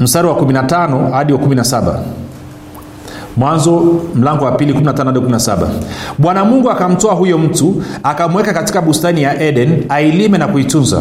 mstari 0.00 0.28
wa 0.28 0.34
15 0.34 1.10
hadi 1.12 1.32
wa 1.32 1.38
17 1.38 1.94
mwanzo 3.36 3.82
mlango 4.14 4.44
wa 4.44 4.52
pili 4.52 4.72
15 4.72 5.04
hadi 5.06 5.18
17 5.18 5.56
bwana 6.18 6.44
mungu 6.44 6.70
akamtoa 6.70 7.14
huyo 7.14 7.38
mtu 7.38 7.82
akamweka 8.02 8.52
katika 8.52 8.82
bustani 8.82 9.22
ya 9.22 9.40
eden 9.42 9.84
ailime 9.88 10.38
na 10.38 10.48
kuitunza. 10.48 11.00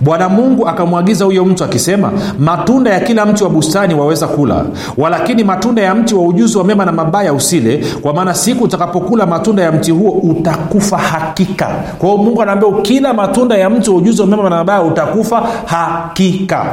Bwana 0.00 0.28
mungu 0.28 0.68
akamwagiza 0.68 1.24
huyo 1.24 1.44
mtu 1.44 1.64
akisema 1.64 2.12
matunda 2.38 2.90
ya 2.90 3.00
kila 3.00 3.26
mti 3.26 3.44
wa 3.44 3.50
bustani 3.50 3.94
waweza 3.94 4.26
kula 4.26 4.64
walakini 4.96 5.44
matunda 5.44 5.82
ya 5.82 5.94
mti 5.94 6.14
wa 6.14 6.22
ujuzi 6.26 6.58
wa 6.58 6.64
mema 6.64 6.84
na 6.84 6.92
mabaya 6.92 7.32
usile 7.32 7.84
kwa 8.02 8.14
maana 8.14 8.34
siku 8.34 8.64
utakapokula 8.64 9.26
matunda 9.26 9.62
ya 9.62 9.72
mti 9.72 9.90
huo 9.90 10.10
utakufa 10.10 10.98
hakika. 10.98 11.66
Kwa 11.98 12.08
hiyo 12.10 12.22
mungu 12.22 12.42
anaambia 12.42 12.68
ukila 12.68 13.14
matunda 13.14 13.56
ya 13.58 13.70
mti 13.70 13.90
wa 13.90 13.96
ujuzi 13.96 14.20
wa 14.20 14.26
mema 14.26 14.42
na 14.42 14.50
mabaya 14.50 14.82
utakufa 14.82 15.42
hakika 15.66 16.64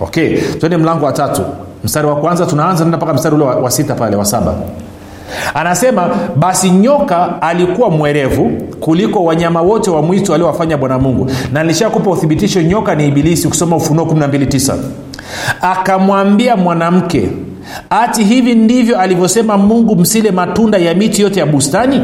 okay 0.00 0.38
twende 0.60 0.76
mlango 0.76 1.06
wa 1.06 1.12
tatu. 1.12 1.42
Mstari 1.84 2.06
wa 2.06 2.16
kwanza 2.16 2.46
tunaanza 2.46 2.84
nenda 2.84 2.96
mpaka 2.96 3.14
mstari 3.14 3.34
ule 3.34 3.44
wa, 3.44 3.54
wa 3.54 3.70
sita 3.70 3.94
pale 3.94 4.16
wa 4.16 4.24
saba. 4.24 4.54
Anasema 5.54 6.08
basi 6.36 6.70
nyoka 6.70 7.42
alikuwa 7.42 7.90
mwerevu 7.90 8.50
kuliko 8.80 9.24
wanyama 9.24 9.60
wote 9.62 9.90
wa 9.90 10.02
mwitu 10.02 10.34
aliowafanya 10.34 10.76
bwana 10.76 10.98
mungu. 10.98 11.30
Na 11.52 11.62
nilishakupa 11.62 12.10
uthibitisho 12.10 12.62
nyoka 12.62 12.94
ni 12.94 13.08
ibilisi 13.08 13.46
ukisoma 13.46 13.76
ufunuo 13.76 14.04
129 14.04 14.74
akamwambia 15.60 16.56
mwanamke 16.56 17.28
ati 17.90 18.24
hivi 18.24 18.54
ndivyo 18.54 19.00
alivyosema 19.00 19.56
mungu 19.58 19.96
msile 19.96 20.30
matunda 20.30 20.78
ya 20.78 20.94
miti 20.94 21.22
yote 21.22 21.40
ya 21.40 21.46
bustani 21.46 22.00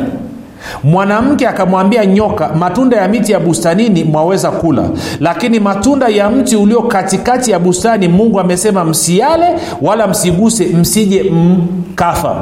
mwanamke 0.85 1.49
akamwambia 1.49 2.07
nyoka 2.07 2.49
matunda 2.49 2.97
ya 2.97 3.09
miti 3.09 3.33
ya 3.33 3.41
bustanini 3.41 4.05
mwaweza 4.05 4.51
kula. 4.51 4.83
Lakini 5.21 5.61
matunda 5.61 6.09
ya 6.09 6.31
mti 6.31 6.57
ulio 6.57 6.83
katikati 6.83 7.51
ya 7.51 7.59
bustani 7.59 8.09
mungu 8.09 8.41
amesema 8.41 8.85
msiale 8.85 9.47
wala 9.83 10.07
msiguse 10.07 10.65
msije 10.67 11.23
mkafa. 11.23 12.37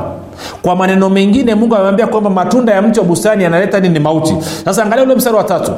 Kwa 0.63 0.77
maneno 0.77 1.11
mengine 1.11 1.55
mungu 1.55 1.75
amemwambia 1.75 2.07
kwamba 2.07 2.31
matunda 2.31 2.73
ya 2.75 2.83
mti 2.83 3.01
wa 3.01 3.07
bustani 3.07 3.45
yanaleta 3.45 3.81
nini? 3.81 3.99
Mauti. 3.99 4.35
Sasa 4.65 4.83
angalia 4.85 5.05
ule 5.05 5.15
mstari 5.15 5.37
wa 5.37 5.45
tatu 5.45 5.73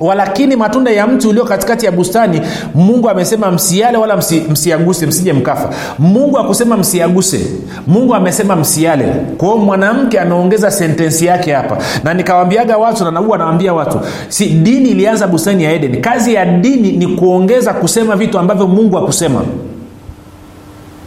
walakini 0.00 0.56
matunda 0.56 0.90
ya 0.90 1.06
mti 1.06 1.28
ulio 1.28 1.44
katikati 1.44 1.86
ya 1.86 1.92
bustani 1.92 2.40
mungu 2.74 3.10
amesema 3.10 3.50
msiale 3.50 3.98
wala 3.98 4.16
msi, 4.16 4.42
msiaguse 4.50 5.06
msije 5.06 5.32
mkafa. 5.32 5.70
Mungu 5.98 6.38
akusema 6.38 6.76
msiaguse 6.76 7.46
mungu 7.86 8.14
amesema 8.14 8.56
msiale 8.56 9.04
kwa 9.38 9.48
hiyo 9.48 9.60
mwanamke 9.64 10.20
ameongeza 10.20 10.70
sentensi 10.70 11.26
yake 11.26 11.52
hapa. 11.52 11.78
Na 12.04 12.14
nikawambiaga 12.14 12.76
watu 12.78 13.04
na 13.04 13.10
naua 13.10 13.38
nawambia 13.38 13.74
watu 13.74 14.00
si 14.28 14.46
dini 14.48 14.88
ilianza 14.88 15.26
bustani 15.26 15.64
ya 15.64 15.72
eden. 15.72 16.00
Kazi 16.00 16.34
ya 16.34 16.44
dini 16.46 16.92
ni 16.92 17.06
kuongeza 17.06 17.72
kusema 17.74 18.16
vitu 18.16 18.38
ambavyo 18.38 18.66
mungu 18.66 18.98
akusema 18.98 19.42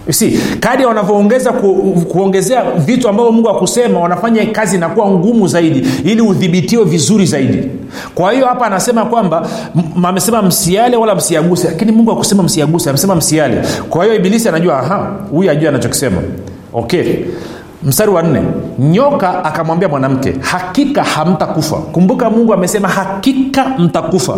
si 0.10 0.40
kadi 0.60 0.86
wanavyoongeza 0.86 1.52
ku, 1.54 1.74
kuongezea 2.12 2.64
vitu 2.72 3.10
ambavyo 3.10 3.32
mungu 3.32 3.50
akusema 3.50 4.00
wanafanya 4.00 4.46
kazi 4.46 4.76
inakuwa 4.76 5.12
ngumu 5.12 5.48
zaidi 5.48 5.88
ili 6.04 6.22
udhibitiwe 6.22 6.84
vizuri 6.84 7.26
zaidi. 7.26 7.70
Kwa 8.16 8.32
hiyo 8.34 8.46
hapa 8.46 8.66
anasema 8.66 9.06
kwamba 9.06 9.48
amesema 10.04 10.42
msiale 10.42 10.98
wala 10.98 11.16
msiaguse 11.16 11.68
lakini 11.68 11.92
mungu 11.92 12.12
akusema 12.12 12.44
msiaguse 12.44 12.90
amesema 12.90 13.16
msiale. 13.16 13.62
Kwa 13.90 14.04
hiyo 14.04 14.16
ibilisi 14.16 14.50
anajua 14.50 14.80
aha 14.80 15.12
huyu 15.32 15.52
ajua 15.52 15.70
anachokisema. 15.70 16.22
Okay. 16.74 17.14
Mstari 17.84 18.12
wa 18.12 18.24
nne. 18.24 18.42
Nyoka 18.80 19.46
akamwambia 19.46 19.90
mwanamke 19.90 20.34
hakika 20.42 21.04
hamtakufa. 21.04 21.76
Kumbuka 21.76 22.30
mungu 22.30 22.54
amesema 22.54 22.88
hakika 22.88 23.70
mtakufa. 23.70 24.38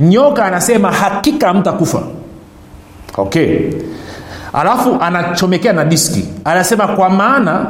Nyoka 0.00 0.44
anasema 0.44 0.92
hakika 0.92 1.46
hamtakufa. 1.48 2.02
Okay 3.16 3.58
alafu 4.52 4.96
anachomekea 5.00 5.72
na 5.72 5.84
diski. 5.84 6.24
Anasema 6.44 6.88
kwa 6.88 7.10
maana 7.10 7.66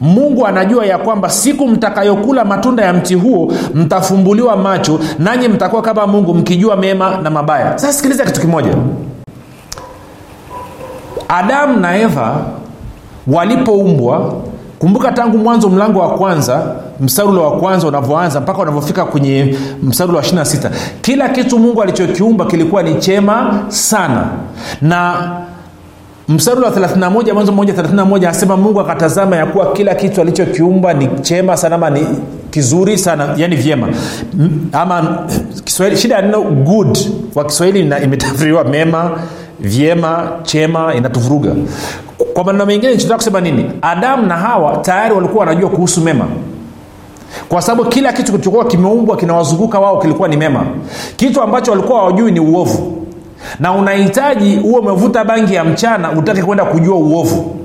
mungu 0.00 0.46
anajua 0.46 0.86
ya 0.86 0.98
kwamba 0.98 1.30
siku 1.30 1.68
mtakayokula 1.68 2.44
matunda 2.44 2.84
ya 2.84 2.92
mti 2.92 3.14
huo 3.14 3.52
mtafumbuliwa 3.74 4.56
macho 4.56 5.00
nanyi 5.18 5.48
mtakuwa 5.48 5.82
kama 5.82 6.06
mungu 6.06 6.34
mkijua 6.34 6.76
mema 6.76 7.16
na 7.22 7.30
mabaya. 7.30 7.78
Sasa 7.78 7.92
sikiliza 7.92 8.24
kitu 8.24 8.40
kimoja. 8.40 8.74
Adamu 11.28 11.80
na 11.80 11.96
eva 11.96 12.36
walipoumbwa 13.26 14.32
kumbuka 14.78 15.12
tangu 15.12 15.38
mwanzo 15.38 15.68
mlango 15.68 15.98
wa 16.00 16.10
kwanza 16.10 16.62
msarulo 17.00 17.44
wa 17.44 17.50
kwanza 17.58 17.88
unavyoanza 17.88 18.40
mpaka 18.40 18.62
unavyofika 18.62 19.04
kwenye 19.04 19.58
msarulo 19.82 20.18
wa 20.18 20.24
26 20.24 20.70
kila 21.00 21.28
kitu 21.28 21.58
mungu 21.58 21.82
alichokiumba 21.82 22.44
kilikuwa 22.44 22.82
ni 22.82 22.94
chema 22.94 23.62
sana. 23.68 24.24
Na 24.82 25.14
mstari 26.28 26.60
wa 26.60 26.70
31 26.70 27.32
mwanzo 27.32 27.52
moja 27.52 27.72
31 27.72 28.16
anasema 28.16 28.56
mungu 28.56 28.80
akatazama 28.80 29.36
ya 29.36 29.46
kuwa 29.46 29.72
kila 29.72 29.94
kitu 29.94 30.20
alichokiumba 30.20 30.94
ni 30.94 31.08
chema 31.22 31.56
sana 31.56 31.90
ni 31.90 32.06
kizuri 32.50 32.98
sana 32.98 33.34
yani 33.36 33.56
vyema. 33.56 33.88
Ama 34.72 35.18
kiswahili 35.64 35.96
shida 36.00 36.14
ya 36.14 36.22
neno 36.22 36.42
good 36.42 36.98
kwa 37.34 37.44
kiswahili 37.44 37.80
imetafsiriwa 37.80 38.64
mema 38.64 39.10
vyema 39.60 40.30
chema 40.42 40.94
inatuvuruga. 40.94 41.50
Kwa 42.34 42.44
maneno 42.44 42.66
mengine 42.66 42.92
nichotaka 42.92 43.16
kusema 43.16 43.40
nini? 43.40 43.70
Adamu 43.82 44.26
na 44.26 44.36
hawa 44.36 44.76
tayari 44.76 45.14
walikuwa 45.14 45.46
wanajua 45.46 45.70
kuhusu 45.70 46.00
mema. 46.00 46.26
Kwa 47.48 47.62
sababu 47.62 47.88
kila 47.88 48.12
kitu 48.12 48.32
kilichokuwa 48.32 48.64
kimeumbwa 48.64 49.16
kinawazunguka 49.16 49.78
wao 49.80 49.98
kilikuwa 49.98 50.28
ni 50.28 50.36
mema. 50.36 50.66
Kitu 51.16 51.42
ambacho 51.42 51.70
walikuwa 51.70 51.98
hawajui 51.98 52.32
ni 52.32 52.40
uovu 52.40 53.03
na 53.60 53.72
unahitaji 53.72 54.56
huwe 54.56 54.78
umevuta 54.80 55.24
bangi 55.24 55.54
ya 55.54 55.64
mchana 55.64 56.12
utake 56.12 56.42
kwenda 56.42 56.64
kujua 56.64 56.96
uovu. 56.96 57.56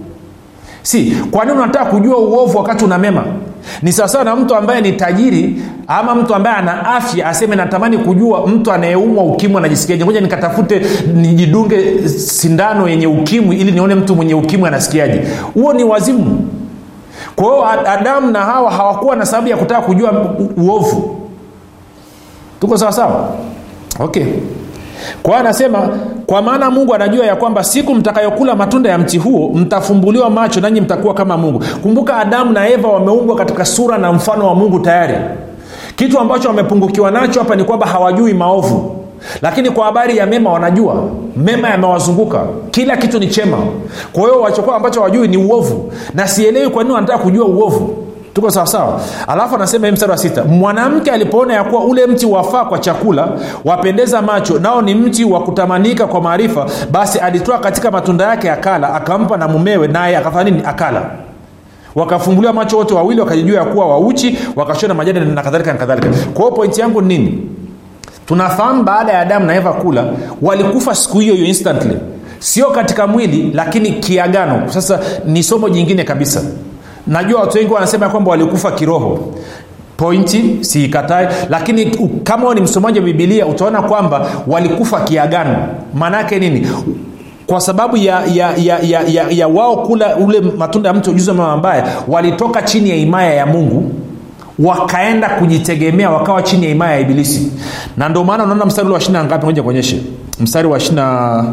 Si 0.81 1.11
kwa 1.31 1.45
nini 1.45 1.57
unataka 1.57 1.85
kujua 1.85 2.17
uovu 2.17 2.57
wakati 2.57 2.85
una 2.85 2.97
mema? 2.97 3.23
Ni 3.81 3.91
sawasawa 3.91 4.23
na 4.23 4.35
mtu 4.35 4.55
ambaye 4.55 4.81
ni 4.81 4.91
tajiri 4.91 5.61
ama 5.87 6.15
mtu 6.15 6.35
ambaye 6.35 6.55
ana 6.55 6.85
afya 6.95 7.27
aseme 7.27 7.55
natamani 7.55 7.97
kujua 7.97 8.47
mtu 8.47 8.71
anayeumwa 8.71 9.23
ukimwi 9.23 9.57
anajisikiaje. 9.57 10.03
Moja 10.05 10.21
nikatafute 10.21 10.81
nijidunge 11.15 12.07
sindano 12.09 12.89
yenye 12.89 13.07
ukimwi 13.07 13.55
ili 13.57 13.71
nione 13.71 13.95
mtu 13.95 14.15
mwenye 14.15 14.33
ukimwi 14.33 14.67
anasikiaje. 14.67 15.21
Huo 15.53 15.73
ni 15.73 15.83
wazimu. 15.83 16.47
Kwa 17.35 17.45
hiyo 17.45 17.65
adamu 17.91 18.31
na 18.31 18.39
hawa 18.39 18.71
hawakuwa 18.71 19.15
na 19.15 19.25
sababu 19.25 19.47
ya 19.47 19.57
kutaka 19.57 19.81
kujua 19.81 20.35
uovu. 20.57 21.15
Tuko 22.61 22.77
sawasawa? 22.77 23.29
Okay 23.99 24.25
kwa 25.23 25.31
hiyo 25.33 25.39
anasema 25.39 25.89
kwa 26.25 26.41
maana 26.41 26.71
mungu 26.71 26.95
anajua 26.95 27.25
ya 27.25 27.35
kwamba 27.35 27.63
siku 27.63 27.95
mtakayokula 27.95 28.55
matunda 28.55 28.89
ya 28.89 28.97
mti 28.97 29.17
huo 29.17 29.49
mtafumbuliwa 29.55 30.29
macho 30.29 30.61
nanyi 30.61 30.81
mtakuwa 30.81 31.13
kama 31.13 31.37
mungu. 31.37 31.63
Kumbuka 31.83 32.17
adamu 32.17 32.51
na 32.53 32.69
eva 32.69 32.87
wameumbwa 32.87 33.35
katika 33.35 33.65
sura 33.65 33.97
na 33.97 34.13
mfano 34.13 34.47
wa 34.47 34.55
mungu 34.55 34.79
tayari. 34.79 35.15
Kitu 35.95 36.19
ambacho 36.19 36.47
wamepungukiwa 36.47 37.11
nacho 37.11 37.39
hapa 37.39 37.55
ni 37.55 37.63
kwamba 37.63 37.85
hawajui 37.87 38.33
maovu. 38.33 38.95
Lakini 39.41 39.69
kwa 39.71 39.85
habari 39.85 40.17
ya 40.17 40.25
mema 40.25 40.53
wanajua. 40.53 41.03
Mema 41.35 41.69
yamewazunguka. 41.69 42.43
Kila 42.71 42.97
kitu 42.97 43.19
ni 43.19 43.27
chema. 43.27 43.57
Kwa 44.13 44.23
hiyo 44.23 44.41
wachokuwa 44.41 44.75
ambacho 44.75 44.99
hawajui 44.99 45.27
ni 45.27 45.37
uovu. 45.37 45.93
Na 46.13 46.27
sielewi 46.27 46.69
kwa 46.69 46.83
nini 46.83 46.95
wanataka 46.95 47.19
kujua 47.23 47.45
uovu 47.45 47.97
tuko 48.39 48.51
sawasawa 48.51 49.01
alafu 49.27 49.55
anasema 49.55 49.87
hii 49.87 49.93
mstari 49.93 50.11
wa 50.11 50.17
sita 50.17 50.43
mwanamke 50.43 51.11
alipoona 51.11 51.53
ya 51.53 51.63
kuwa 51.63 51.83
ule 51.85 52.07
mti 52.07 52.25
wafaa 52.25 52.65
kwa 52.65 52.79
chakula 52.79 53.27
wapendeza 53.65 54.21
macho 54.21 54.59
nao 54.59 54.81
ni 54.81 54.95
mti 54.95 55.23
wa 55.25 55.43
kutamanika 55.43 56.07
kwa 56.07 56.21
maarifa 56.21 56.65
basi 56.91 57.19
alitoa 57.19 57.59
katika 57.59 57.91
matunda 57.91 58.25
yake 58.27 58.51
akala 58.51 58.93
akampa 58.93 59.37
na 59.37 59.47
mumewe 59.47 59.87
naye 59.87 60.17
akafanya 60.17 60.51
nini? 60.51 60.63
Akala. 60.65 61.01
Wakafunguliwa 61.95 62.53
macho 62.53 62.77
wote 62.77 62.93
wawili 62.93 63.21
wakajijua 63.21 63.59
ya 63.59 63.65
kuwa 63.65 63.85
wauchi 63.87 64.37
wakashona 64.55 64.93
majani 64.93 65.19
na 65.19 65.41
kadhalika 65.41 65.73
na 65.73 65.79
kadhalika. 65.79 66.07
Kwa 66.33 66.43
hiyo 66.45 66.55
pointi 66.55 66.81
yangu 66.81 67.01
nini? 67.01 67.47
Tunafahamu 68.25 68.83
baada 68.83 69.11
ya 69.13 69.19
adamu 69.19 69.45
na 69.45 69.55
eva 69.55 69.73
kula 69.73 70.05
walikufa 70.41 70.95
siku 70.95 71.19
hiyo 71.19 71.33
hiyo 71.33 71.47
instantly. 71.47 71.97
Sio 72.39 72.69
katika 72.69 73.07
mwili 73.07 73.51
lakini 73.53 73.91
kiagano. 73.91 74.63
Sasa 74.71 74.99
ni 75.25 75.43
somo 75.43 75.69
jingine 75.69 76.03
kabisa 76.03 76.41
najua 77.09 77.41
watu 77.41 77.57
wengi 77.57 77.73
wanasema 77.73 78.09
kwamba 78.09 78.31
walikufa 78.31 78.71
kiroho. 78.71 79.33
Pointi 79.97 80.57
siikatai 80.61 81.27
lakini 81.49 81.85
kama 82.23 82.53
ni 82.53 82.61
msomaji 82.61 82.99
wa 82.99 83.05
bibilia 83.05 83.45
utaona 83.45 83.81
kwamba 83.81 84.27
walikufa 84.47 84.99
kiagano. 85.01 85.57
Maanaake 85.93 86.39
nini? 86.39 86.67
Kwa 87.47 87.61
sababu 87.61 87.97
ya, 87.97 88.21
ya, 88.33 88.53
ya, 88.57 88.79
ya, 88.79 89.01
ya, 89.07 89.25
ya 89.29 89.47
wao 89.47 89.77
kula 89.77 90.15
ule 90.15 90.41
matunda 90.41 90.89
ya 90.89 90.95
mtu 90.95 91.11
ujuzi 91.11 91.31
mama 91.31 91.55
mabaya 91.55 91.87
walitoka 92.07 92.61
chini 92.61 92.89
ya 92.89 92.95
himaya 92.95 93.33
ya 93.33 93.45
mungu 93.45 93.91
wakaenda 94.59 95.29
kujitegemea 95.29 96.09
wakawa 96.09 96.41
chini 96.41 96.63
ya 96.63 96.69
himaya 96.69 96.93
ya 96.93 96.99
ibilisi. 96.99 97.51
Na 97.97 98.09
ndio 98.09 98.23
maana 98.23 98.43
unaona 98.43 98.65
mstari 98.65 98.85
ule 98.85 98.93
wa 98.95 99.01
shina 99.01 99.23
ngapi? 99.23 99.45
Moja 99.45 99.63
kuonyeshe 99.63 100.01
mstari 100.39 100.67
wa 100.67 100.79
shina 100.79 101.43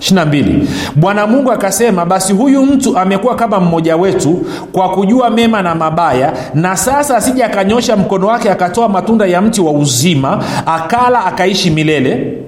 22 0.00 0.44
bwana 0.96 1.26
mungu 1.26 1.52
akasema 1.52 2.04
basi 2.06 2.32
huyu 2.32 2.62
mtu 2.66 2.98
amekuwa 2.98 3.36
kama 3.36 3.60
mmoja 3.60 3.96
wetu 3.96 4.46
kwa 4.72 4.88
kujua 4.90 5.30
mema 5.30 5.62
na 5.62 5.74
mabaya 5.74 6.32
na 6.54 6.76
sasa 6.76 7.16
asije 7.16 7.44
akanyosha 7.44 7.96
mkono 7.96 8.26
wake 8.26 8.50
akatoa 8.50 8.88
matunda 8.88 9.26
ya 9.26 9.40
mti 9.42 9.60
wa 9.60 9.72
uzima 9.72 10.44
akala 10.66 11.24
akaishi 11.24 11.70
milele 11.70 12.38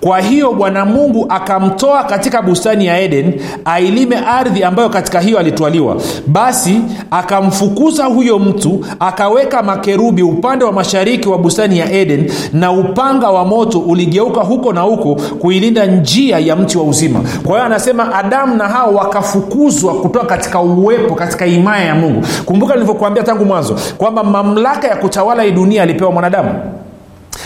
kwa 0.00 0.20
hiyo 0.20 0.52
bwana 0.52 0.84
mungu 0.84 1.26
akamtoa 1.28 2.04
katika 2.04 2.42
bustani 2.42 2.86
ya 2.86 3.00
eden 3.00 3.40
ailime 3.64 4.16
ardhi 4.16 4.64
ambayo 4.64 4.88
katika 4.88 5.20
hiyo 5.20 5.38
alitwaliwa. 5.38 5.96
Basi 6.26 6.80
akamfukuza 7.10 8.04
huyo 8.04 8.38
mtu 8.38 8.86
akaweka 9.00 9.62
makerubi 9.62 10.22
upande 10.22 10.64
wa 10.64 10.72
mashariki 10.72 11.28
wa 11.28 11.38
bustani 11.38 11.78
ya 11.78 11.92
eden 11.92 12.30
na 12.52 12.72
upanga 12.72 13.30
wa 13.30 13.44
moto 13.44 13.78
uligeuka 13.78 14.40
huko 14.40 14.72
na 14.72 14.80
huko 14.80 15.14
kuilinda 15.14 15.86
njia 15.86 16.38
ya 16.38 16.56
mti 16.56 16.78
wa 16.78 16.84
uzima. 16.84 17.20
Kwa 17.42 17.52
hiyo 17.52 17.64
anasema 17.64 18.14
adamu 18.14 18.56
na 18.56 18.68
hao 18.68 18.94
wakafukuzwa 18.94 19.94
kutoka 19.94 20.26
katika 20.26 20.60
uwepo 20.60 21.14
katika 21.14 21.44
himaya 21.44 21.84
ya 21.84 21.94
mungu. 21.94 22.22
Kumbuka 22.44 22.74
nilivyokuambia 22.74 23.22
tangu 23.22 23.44
mwanzo 23.44 23.76
kwamba 23.98 24.24
mamlaka 24.24 24.88
ya 24.88 24.96
kutawala 24.96 25.42
hii 25.42 25.50
dunia 25.50 25.82
alipewa 25.82 26.12
mwanadamu 26.12 26.54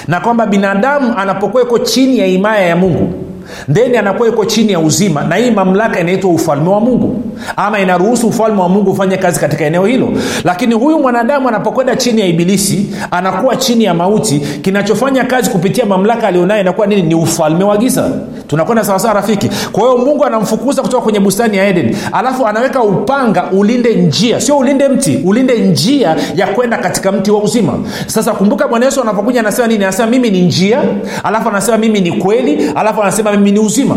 na 0.09 0.21
kwamba 0.21 0.47
binadamu 0.47 1.14
anapokuwa 1.18 1.62
iko 1.62 1.78
chini 1.78 2.18
ya 2.18 2.26
himaya 2.26 2.66
ya 2.66 2.76
mungu 2.76 3.12
then 3.73 3.97
anakuwa 3.97 4.28
iko 4.28 4.45
chini 4.45 4.73
ya 4.73 4.80
uzima 4.80 5.25
na 5.25 5.37
hii 5.37 5.50
mamlaka 5.50 6.00
inaitwa 6.00 6.30
ufalme 6.30 6.68
wa 6.71 6.80
mungu 6.80 7.17
ama 7.57 7.80
inaruhusu 7.80 8.28
ufalme 8.28 8.61
wa 8.61 8.68
mungu 8.68 8.90
ufanye 8.90 9.16
kazi 9.16 9.40
katika 9.40 9.64
eneo 9.64 9.87
hilo. 9.87 10.09
Lakini 10.45 10.75
huyu 10.75 10.99
mwanadamu 10.99 11.49
anapokwenda 11.49 11.97
chini 11.97 12.21
ya 12.21 12.26
ibilisi 12.26 12.87
anakuwa 13.11 13.57
chini 13.57 13.84
ya 13.84 13.95
mauti 13.95 14.39
kinachofanya 14.62 15.25
kazi 15.25 15.50
kupitia 15.50 15.86
mamlaka 15.86 16.28
alionayo 16.28 16.60
inakuwa 16.60 16.86
nini? 16.86 17.02
Ni 17.02 17.15
ufalme 17.15 17.65
wa 17.65 17.76
giza. 17.76 18.10
Tunakwenda 18.47 18.84
sawasawa 18.84 19.15
rafiki? 19.15 19.50
Kwa 19.73 19.82
hiyo 19.82 19.99
mungu 19.99 20.25
anamfukuza 20.25 20.82
kutoka 20.82 21.02
kwenye 21.02 21.21
bustani 21.21 21.56
ya 21.56 21.67
eden. 21.69 21.97
Alafu 22.12 22.47
anaweka 22.47 22.82
upanga 22.82 23.45
ulinde 23.52 23.95
njia. 23.95 24.41
Sio 24.41 24.58
ulinde 24.58 24.89
mti 24.89 25.21
ulinde 25.25 25.58
njia 25.58 26.17
ya 26.36 26.47
kwenda 26.47 26.78
katika 26.78 27.12
mti 27.12 27.30
wa 27.30 27.43
uzima. 27.43 27.78
Sasa 28.06 28.32
kumbuka 28.32 28.69
bwana 28.69 28.84
yesu 28.86 29.02
anapokuja 29.02 29.41
anasema 29.41 29.69
nini? 29.69 29.84
Anasema 29.84 30.10
mimi 30.10 30.30
ni 30.30 30.43
njia. 30.43 30.82
Alafu 31.25 31.49
anasema 31.49 31.78
mimi 31.78 32.00
ni 32.00 32.12
kweli. 32.12 32.73
Alafu 32.75 33.02
anasema 33.02 33.30
mimi 33.32 33.52
ni 33.52 33.58
uzima 33.58 33.97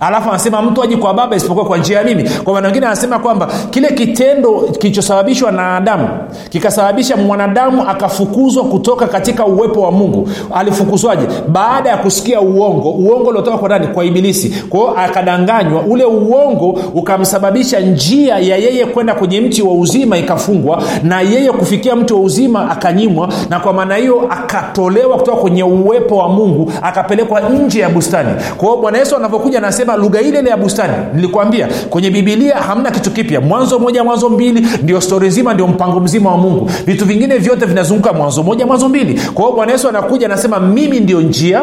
alafu 0.00 0.28
anasema 0.30 0.62
mtu 0.62 0.82
aji 0.82 0.96
kwa 0.96 1.14
baba 1.14 1.36
isipokuwa 1.36 1.66
kwa 1.66 1.78
njia 1.78 1.98
ya 1.98 2.04
mimi. 2.04 2.30
Kwa 2.44 2.52
maana 2.52 2.66
wengine 2.68 2.86
anasema 2.86 3.18
kwamba 3.18 3.48
kile 3.70 3.88
kitendo 3.88 4.50
kilichosababishwa 4.60 5.52
na 5.52 5.76
adamu 5.76 6.08
kikasababisha 6.50 7.16
mwanadamu 7.16 7.82
akafukuzwa 7.88 8.64
kutoka 8.64 9.06
katika 9.06 9.46
uwepo 9.46 9.80
wa 9.80 9.90
mungu. 9.92 10.28
Alifukuzwaje? 10.54 11.26
Baada 11.48 11.90
ya 11.90 11.96
kusikia 11.96 12.40
uongo 12.40 12.90
uongo 12.90 13.28
uliotoka 13.30 13.58
kwa 13.58 13.68
nani? 13.68 13.86
Kwa 13.86 14.04
ibilisi. 14.04 14.48
Kwao 14.68 14.94
akadanganywa 14.96 15.82
ule 15.82 16.04
uongo 16.04 16.78
ukamsababisha 16.94 17.80
njia 17.80 18.38
ya 18.38 18.56
yeye 18.56 18.86
kwenda 18.86 19.14
kwenye 19.14 19.40
mti 19.40 19.62
wa 19.62 19.72
uzima 19.74 20.18
ikafungwa 20.18 20.82
na 21.02 21.20
yeye 21.20 21.52
kufikia 21.52 21.96
mti 21.96 22.14
wa 22.14 22.20
uzima 22.20 22.70
akanyimwa 22.70 23.28
na 23.50 23.60
kwa 23.60 23.72
maana 23.72 23.96
hiyo 23.96 24.22
akatolewa 24.30 25.16
kutoka 25.16 25.36
kwenye 25.40 25.62
uwepo 25.62 26.16
wa 26.16 26.28
mungu 26.28 26.72
akapelekwa 26.82 27.40
nje 27.40 27.80
ya 27.80 27.88
bustani. 27.88 28.28
Kwao 28.56 28.76
bwana 28.76 28.98
yesu 28.98 29.16
anavyokuja 29.16 29.58
anasema 29.58 29.87
lugha 29.96 30.20
ile 30.20 30.38
ile 30.38 30.50
ya 30.50 30.56
bustani. 30.56 30.92
Nilikwambia 31.14 31.68
kwenye 31.90 32.10
bibilia 32.10 32.56
hamna 32.56 32.90
kitu 32.90 33.10
kipya. 33.10 33.40
Mwanzo 33.40 33.78
moja 33.78 34.04
mwanzo 34.04 34.28
mbili 34.28 34.66
ndio 34.82 35.00
stori 35.00 35.28
nzima 35.28 35.54
ndio 35.54 35.66
mpango 35.66 36.00
mzima 36.00 36.30
wa 36.30 36.36
mungu. 36.38 36.70
Vitu 36.86 37.04
vingine 37.04 37.38
vyote 37.38 37.66
vinazunguka 37.66 38.12
mwanzo 38.12 38.42
moja 38.42 38.66
mwanzo 38.66 38.88
mbili. 38.88 39.20
Kwa 39.34 39.44
hiyo 39.44 39.56
bwana 39.56 39.72
yesu 39.72 39.88
anakuja 39.88 40.26
anasema 40.26 40.60
mimi 40.60 41.00
ndio 41.00 41.20
njia 41.20 41.62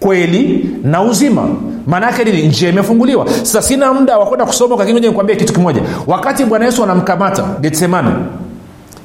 kweli 0.00 0.70
na 0.84 1.02
uzima. 1.02 1.48
Maanaake 1.86 2.24
nini? 2.24 2.42
Njia 2.48 2.68
imefunguliwa. 2.68 3.26
Sasa 3.28 3.62
sina 3.62 3.92
muda 3.94 4.18
wa 4.18 4.26
kwenda 4.26 4.46
kusoma 4.46 4.76
lakini 4.76 4.96
oja 4.96 5.08
nikwambie 5.08 5.36
kitu 5.36 5.52
kimoja. 5.52 5.82
Wakati 6.06 6.44
bwana 6.44 6.64
yesu 6.64 6.84
anamkamata 6.84 7.44
getsemane 7.60 8.08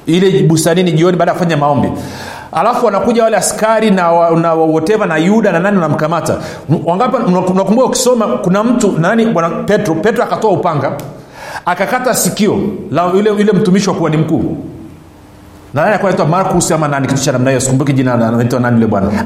ile 0.06 0.42
bustanini 0.42 0.92
jioni 0.92 1.16
baada 1.16 1.30
ya 1.30 1.34
kufanya 1.38 1.56
maombi 1.56 1.88
alafu 2.52 2.86
wanakuja 2.86 3.24
wale 3.24 3.36
askari 3.36 3.90
na, 3.90 4.12
wa- 4.12 4.30
na 4.40 4.54
woteva 4.54 5.06
na 5.06 5.16
yuda 5.16 5.52
na 5.52 5.58
nani 5.58 5.76
wanamkamata. 5.76 6.36
Unakumbuka 6.86 7.84
ukisoma 7.84 8.26
kuna 8.26 8.64
mtu 8.64 8.92
nani? 8.98 9.26
Bwana 9.26 9.48
petro. 9.50 9.94
Petro 9.94 10.24
akatoa 10.24 10.50
upanga 10.50 10.92
akakata 11.66 12.14
sikio 12.14 12.58
la 12.90 13.06
yule, 13.06 13.30
yule 13.30 13.52
mtumishi 13.52 13.88
wa 13.90 13.94
kuwa 13.96 14.10
mkuu. 14.10 14.56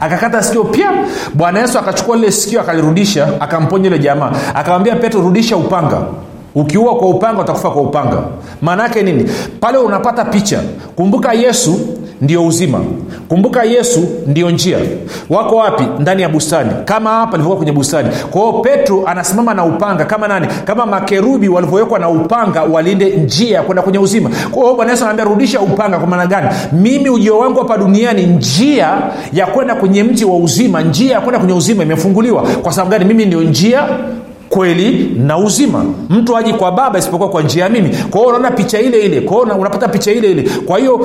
Akakata 0.01 0.43
sikio 0.43 0.65
pia 0.65 0.89
bwana 1.35 1.61
yesu 1.61 1.79
akachukua 1.79 2.17
lile 2.17 2.31
sikio 2.33 2.61
akalirudisha 2.61 3.29
akamponya 3.41 3.85
yule 3.85 3.99
jamaa. 3.99 4.33
Akamwambia 4.55 4.97
petro 4.97 5.21
rudisha 5.21 5.57
upanga. 5.57 5.99
Ukiua 6.55 6.97
kwa 6.97 7.09
upanga 7.09 7.41
utakufa 7.43 7.71
kwa 7.71 7.83
upanga. 7.83 8.17
Maana 8.63 8.83
yake 8.83 9.03
nini? 9.03 9.31
Pale 9.61 9.79
unapata 9.79 10.25
picha. 10.25 10.61
Kumbuka 10.97 11.33
yesu 11.33 11.81
ndio 12.23 12.47
uzima. 12.47 12.81
Kumbuka 13.29 13.63
yesu 13.65 14.05
ndio 14.27 14.51
njia. 14.51 14.79
Wako 15.31 15.57
wapi? 15.57 15.85
Ndani 15.99 16.23
ya 16.23 16.29
bustani. 16.29 16.71
Kama 16.85 17.11
hapa 17.11 17.31
ilivyokuwa 17.33 17.57
kwenye 17.57 17.73
bustani. 17.73 18.09
Kwa 18.31 18.53
petro 18.53 19.03
anasimama 19.07 19.55
na 19.55 19.65
upanga. 19.65 20.05
Kama 20.05 20.29
nani? 20.29 20.47
Kama 20.65 20.87
makerubi 20.87 21.49
walivyowekwa 21.49 21.99
na 21.99 22.09
upanga 22.09 22.63
walinde 22.63 23.11
njia 23.17 23.57
ya 23.57 23.63
kwenda 23.63 23.83
kwenye 23.83 23.99
uzima. 23.99 24.31
Kwa 24.51 24.75
bwana 24.75 24.91
yesu 24.91 25.05
anaambia 25.05 25.25
rudisha 25.25 25.61
upanga. 25.61 25.99
Kwa 25.99 26.07
maana 26.07 26.27
gani? 26.27 26.49
Mimi 26.73 27.11
ujio 27.11 27.39
wangu 27.39 27.59
hapa 27.59 27.79
duniani 27.79 28.27
njia 28.27 29.03
ya 29.33 29.47
kwenda 29.47 29.75
kwenye 29.75 30.03
mji 30.03 30.25
wa 30.25 30.37
uzima 30.37 30.81
njia 30.83 31.13
ya 31.13 31.21
kwenda 31.21 31.39
kwenye 31.39 31.55
uzima 31.55 31.83
imefunguliwa. 31.83 32.43
Kwa 32.43 32.73
sababu 32.73 32.91
gani? 32.91 33.05
Mimi 33.05 33.27
ndio 33.27 33.41
njia 33.43 33.83
kweli 34.49 35.15
na 35.19 35.39
uzima. 35.39 35.85
Mtu 36.11 36.37
aji 36.37 36.53
kwa 36.53 36.73
baba 36.73 36.99
isipokuwa 36.99 37.29
kwa 37.31 37.43
njia 37.43 37.65
ya 37.65 37.71
mimi. 37.71 37.89
Kwa 38.11 38.27
unaona 38.27 38.51
picha 38.51 38.81
ile 38.81 38.99
ile. 39.01 39.21
Kwa 39.21 39.43
unapata 39.43 39.89
picha 39.89 40.13
ile 40.13 40.31
ile. 40.31 40.51
Kwa 40.67 40.79
hiyo 40.79 41.01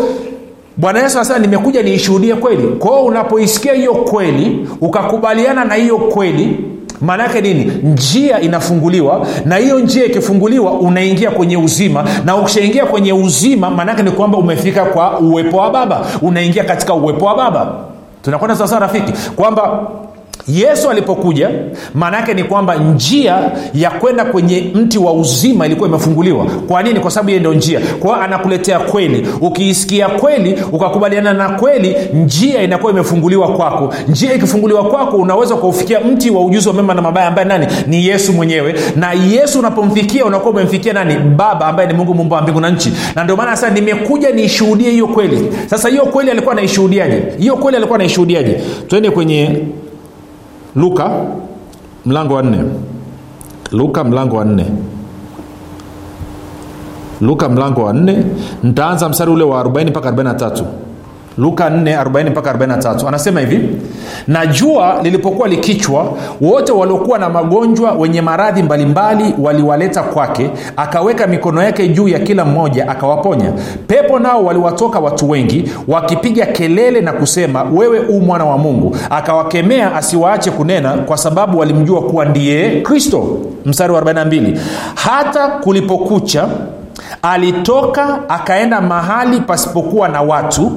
bwana 0.77 0.99
yesu 0.99 1.17
anasema 1.17 1.39
nimekuja 1.39 1.83
niishuhudie 1.83 2.35
kweli. 2.35 2.67
Kwa 2.67 2.91
hiyo 2.91 3.05
unapoisikia 3.05 3.73
hiyo 3.73 3.93
kweli 3.93 4.67
ukakubaliana 4.81 5.65
na 5.65 5.75
hiyo 5.75 5.97
kweli 5.97 6.57
maana 7.01 7.23
yake 7.23 7.41
nini? 7.41 7.71
Njia 7.83 8.41
inafunguliwa 8.41 9.27
na 9.45 9.55
hiyo 9.57 9.79
njia 9.79 10.05
ikifunguliwa 10.05 10.71
unaingia 10.71 11.31
kwenye 11.31 11.57
uzima. 11.57 12.05
Na 12.25 12.35
ukishaingia 12.35 12.85
kwenye 12.85 13.13
uzima 13.13 13.69
maanaake 13.69 14.03
ni 14.03 14.11
kwamba 14.11 14.37
umefika 14.37 14.85
kwa 14.85 15.19
uwepo 15.19 15.57
wa 15.57 15.69
baba. 15.71 16.05
Unaingia 16.21 16.63
katika 16.63 16.93
uwepo 16.93 17.25
wa 17.25 17.35
baba. 17.35 17.73
Tunakwenda 18.21 18.55
sasa 18.55 18.79
rafiki? 18.79 19.13
Kwamba 19.35 19.87
yesu 20.47 20.89
alipokuja 20.89 21.49
maanaake 21.93 22.33
ni 22.33 22.43
kwamba 22.43 22.75
njia 22.75 23.51
ya 23.73 23.89
kwenda 23.91 24.25
kwenye 24.25 24.71
mti 24.75 24.97
wa 24.97 25.13
uzima 25.13 25.65
ilikuwa 25.65 25.89
imefunguliwa. 25.89 26.45
Kwa 26.67 26.83
nini? 26.83 26.99
Kwa 26.99 27.11
sababu 27.11 27.29
yeye 27.29 27.39
ndio 27.39 27.53
njia. 27.53 27.79
Kwa 27.99 28.09
hiyo 28.11 28.23
anakuletea 28.23 28.79
kweli. 28.79 29.27
Ukiisikia 29.41 30.07
kweli 30.09 30.55
ukakubaliana 30.71 31.33
na 31.33 31.49
kweli 31.49 31.95
njia 32.13 32.61
inakuwa 32.63 32.91
imefunguliwa 32.91 33.47
kwako. 33.47 33.93
Njia 34.07 34.33
ikifunguliwa 34.33 34.83
kwako 34.83 35.17
unaweza 35.17 35.55
ukaufikia 35.55 35.99
mti 35.99 36.29
wa 36.29 36.45
ujuzi 36.45 36.67
wa 36.67 36.73
mema 36.73 36.93
na 36.93 37.01
mabaya 37.01 37.27
ambaye 37.27 37.47
nani? 37.47 37.67
Ni 37.87 38.07
yesu 38.07 38.33
mwenyewe. 38.33 38.75
Na 38.95 39.13
yesu 39.13 39.59
unapomfikia 39.59 40.25
unakuwa 40.25 40.51
umemfikia 40.53 40.93
nani? 40.93 41.15
Baba 41.35 41.65
ambaye 41.67 41.87
ni 41.87 41.93
mungu 41.93 42.13
mumba 42.15 42.35
wa 42.35 42.41
mbingu 42.41 42.59
na 42.61 42.69
nchi. 42.69 42.93
Na 43.15 43.23
ndio 43.23 43.35
maana 43.35 43.55
sasa 43.55 43.73
nimekuja 43.73 44.31
niishuhudie 44.31 44.91
hiyo 44.91 45.07
kweli. 45.07 45.47
Sasa 45.69 45.89
hiyo 45.89 46.05
kweli 46.05 46.31
alikuwa 46.31 46.53
anaishuhudiaje? 46.53 47.23
Hiyo 47.39 47.55
kweli 47.57 47.77
alikuwa 47.77 47.95
anaishuhudiaje? 47.99 48.59
Twende 48.87 49.09
kwenye 49.11 49.57
luka 50.77 51.09
mlango 52.05 52.33
wa 52.33 52.43
nne. 52.43 52.59
Luka 53.71 54.03
mlango 54.03 54.35
wa 54.37 54.45
nne. 54.45 54.65
Luka 57.21 57.49
mlango 57.49 57.83
wa 57.83 57.93
nne. 57.93 58.25
Ntaanza 58.63 59.09
mstari 59.09 59.31
ule 59.31 59.43
wa 59.43 59.63
40 59.63 59.89
mpaka 59.89 60.11
43 60.11 60.63
luka 61.37 61.69
4 61.69 62.29
mpaka 62.29 62.53
43 62.53 63.07
anasema 63.07 63.39
hivi 63.39 63.69
na 64.27 64.45
jua 64.45 64.99
lilipokuwa 65.03 65.47
likichwa 65.47 66.13
wote 66.41 66.71
waliokuwa 66.71 67.19
na 67.19 67.29
magonjwa 67.29 67.91
wenye 67.91 68.21
maradhi 68.21 68.63
mbalimbali 68.63 69.33
waliwaleta 69.39 70.03
kwake 70.03 70.49
akaweka 70.77 71.27
mikono 71.27 71.63
yake 71.63 71.87
juu 71.87 72.07
ya 72.07 72.19
kila 72.19 72.45
mmoja 72.45 72.89
akawaponya. 72.89 73.53
Pepo 73.87 74.19
nao 74.19 74.43
waliwatoka 74.43 74.99
watu 74.99 75.29
wengi 75.29 75.71
wakipiga 75.87 76.45
kelele 76.45 77.01
na 77.01 77.13
kusema 77.13 77.63
wewe 77.63 77.99
u 77.99 78.21
mwana 78.21 78.45
wa 78.45 78.57
mungu 78.57 78.97
akawakemea 79.09 79.95
asiwaache 79.95 80.51
kunena 80.51 80.89
kwa 80.93 81.17
sababu 81.17 81.59
walimjua 81.59 82.01
kuwa 82.01 82.25
ndiye 82.25 82.81
kristo. 82.81 83.37
Mstari 83.65 83.93
wa 83.93 84.01
42 84.01 84.57
hata 84.95 85.47
kulipokucha 85.47 86.47
alitoka 87.21 88.29
akaenda 88.29 88.81
mahali 88.81 89.39
pasipokuwa 89.41 90.07
na 90.07 90.21
watu 90.21 90.71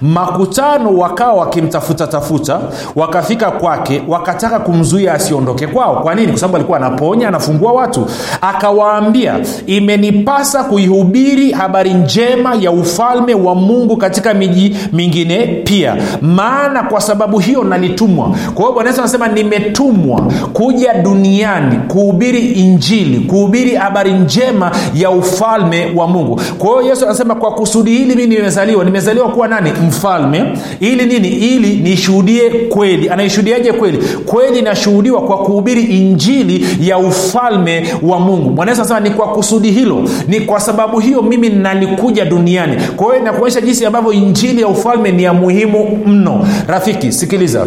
makutano 0.00 0.96
wakawa 0.98 1.32
wakimtafuta 1.34 2.06
tafuta 2.06 2.60
wakafika 2.96 3.50
kwake 3.50 4.02
wakataka 4.08 4.58
kumzuia 4.58 5.14
asiondoke 5.14 5.66
kwao. 5.66 5.96
Kwa 6.02 6.14
nini? 6.14 6.28
Kwa 6.28 6.38
sababu 6.40 6.56
alikuwa 6.56 6.78
anaponya 6.78 7.28
anafungua 7.28 7.72
watu. 7.72 8.06
Akawaambia 8.40 9.34
imenipasa 9.66 10.64
kuihubiri 10.64 11.52
habari 11.52 11.94
njema 11.94 12.54
ya 12.54 12.70
ufalme 12.70 13.34
wa 13.34 13.54
mungu 13.54 13.96
katika 13.96 14.34
miji 14.34 14.76
mingine 14.92 15.46
pia. 15.46 15.96
Maana 16.22 16.82
kwa 16.82 17.00
sababu 17.00 17.38
hiyo 17.38 17.64
nalitumwa 17.64 18.28
kwa 18.54 18.62
hiyo 18.62 18.72
bwana 18.72 18.90
yesu 18.90 19.00
anasema 19.00 19.28
nimetumwa 19.28 20.22
kuja 20.52 20.94
duniani 20.94 21.76
kuhubiri 21.88 22.40
injili 22.52 23.20
kuhubiri 23.20 23.74
habari 23.74 24.12
njema 24.12 24.70
ya 24.94 25.10
ufalme 25.10 25.92
wa 25.96 26.06
mungu. 26.06 26.40
Kwa 26.58 26.68
hiyo 26.68 26.82
yesu 26.82 27.04
anasema 27.04 27.34
kwa 27.34 27.50
kusudi 27.54 27.90
hili 27.90 28.14
mi 28.16 28.26
nimezaliwa. 28.26 28.84
Nimezaliwa 28.84 29.28
kuwa 29.28 29.48
nani 29.48 29.63
mfalme. 29.88 30.44
Ili 30.80 31.06
nini? 31.06 31.28
Ili 31.28 31.76
nishuhudie 31.76 32.50
kweli. 32.50 33.08
Anaishuhudiaje 33.08 33.72
kweli? 33.72 33.98
Kweli 34.26 34.58
inashuhudiwa 34.58 35.22
kwa 35.22 35.38
kuhubiri 35.38 35.82
injili 35.82 36.66
ya 36.80 36.98
ufalme 36.98 37.86
wa 38.02 38.20
mungu. 38.20 38.50
Mwanaweza 38.50 38.82
anasema 38.82 39.00
ni 39.00 39.10
kwa 39.10 39.28
kusudi 39.28 39.70
hilo. 39.70 40.08
Ni 40.28 40.40
kwa 40.40 40.60
sababu 40.60 40.98
hiyo 41.00 41.22
mimi 41.22 41.48
nalikuja 41.48 42.24
duniani. 42.24 42.76
Kwa 42.96 43.06
hiyo 43.06 43.18
inakuonyesha 43.20 43.60
jinsi 43.60 43.86
ambavyo 43.86 44.12
injili 44.12 44.60
ya 44.60 44.68
ufalme 44.68 45.12
ni 45.12 45.22
ya 45.22 45.32
muhimu 45.34 45.98
mno. 46.06 46.46
Rafiki 46.68 47.12
sikiliza 47.12 47.66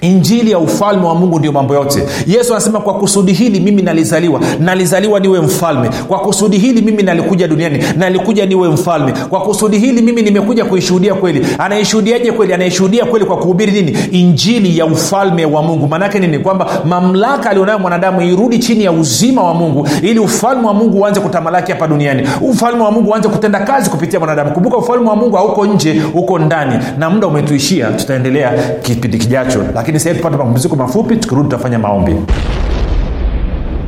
injili 0.00 0.50
ya 0.50 0.58
ufalme 0.58 1.06
wa 1.06 1.14
mungu 1.14 1.38
ndio 1.38 1.52
mambo 1.52 1.74
yote. 1.74 2.02
Yesu 2.26 2.52
anasema 2.54 2.80
kwa 2.80 2.94
kusudi 2.94 3.32
hili 3.32 3.60
mimi 3.60 3.82
nalizaliwa. 3.82 4.40
Nalizaliwa 4.60 5.20
niwe 5.20 5.40
mfalme. 5.40 5.90
Kwa 6.08 6.18
kusudi 6.18 6.58
hili 6.58 6.82
mimi 6.82 7.02
nalikuja 7.02 7.48
duniani. 7.48 7.84
Nalikuja 7.96 8.46
niwe 8.46 8.68
mfalme. 8.68 9.12
Kwa 9.28 9.40
kusudi 9.40 9.78
hili 9.78 10.02
mimi 10.02 10.22
nimekuja 10.22 10.64
kuishuhudia 10.64 11.14
kweli. 11.14 11.46
Anaishuhudiaje 11.58 12.32
kweli? 12.32 12.52
Anaishuhudia 12.54 13.04
kweli 13.04 13.24
kwa 13.24 13.36
kuhubiri 13.36 13.72
nini? 13.72 13.98
Injili 14.12 14.78
ya 14.78 14.86
ufalme 14.86 15.44
wa 15.44 15.62
mungu. 15.62 15.88
Maanaake 15.88 16.18
nini? 16.18 16.38
Kwamba 16.38 16.66
mamlaka 16.84 17.50
alionayo 17.50 17.78
mwanadamu 17.78 18.22
irudi 18.22 18.58
chini 18.58 18.84
ya 18.84 18.92
uzima 18.92 19.42
wa 19.42 19.54
mungu 19.54 19.88
ili 20.02 20.18
ufalme 20.20 20.66
wa 20.66 20.74
mungu 20.74 20.98
uanze 21.00 21.20
kutamalaki 21.20 21.72
hapa 21.72 21.86
duniani. 21.88 22.28
Ufalme 22.40 22.82
wa 22.82 22.90
mungu 22.90 23.10
uanze 23.10 23.28
kutenda 23.28 23.58
kazi 23.60 23.90
kupitia 23.90 24.18
mwanadamu. 24.18 24.50
Kumbuka 24.50 24.76
ufalme 24.76 25.08
wa 25.08 25.16
mungu 25.16 25.36
hauko 25.36 25.66
nje 25.66 26.02
uko 26.14 26.38
ndani. 26.38 26.72
Na 26.98 27.10
muda 27.10 27.26
umetuishia 27.26 27.86
tutaendelea 27.86 28.52
kipindi 28.82 29.18
kijacho. 29.18 29.62
Lakini 29.74 29.89
sahii 29.98 30.16
tupate 30.16 30.36
mapumziko 30.36 30.76
mafupi 30.76 31.16
tukirudi 31.16 31.48
tutafanya 31.48 31.78
maombi. 31.78 32.16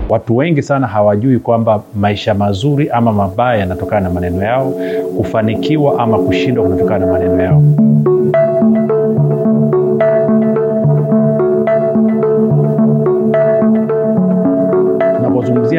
Watu 0.08 0.36
wengi 0.36 0.62
sana 0.62 0.86
hawajui 0.86 1.38
kwamba 1.38 1.82
maisha 1.96 2.34
mazuri 2.34 2.90
ama 2.90 3.12
mabaya 3.12 3.60
yanatokana 3.60 4.00
na 4.00 4.10
maneno 4.10 4.42
yao 4.44 4.72
kufanikiwa 5.16 5.98
ama 5.98 6.18
kushindwa 6.18 6.64
kunatokana 6.64 7.06
na 7.06 7.12
maneno 7.12 7.42
yao 7.42 7.62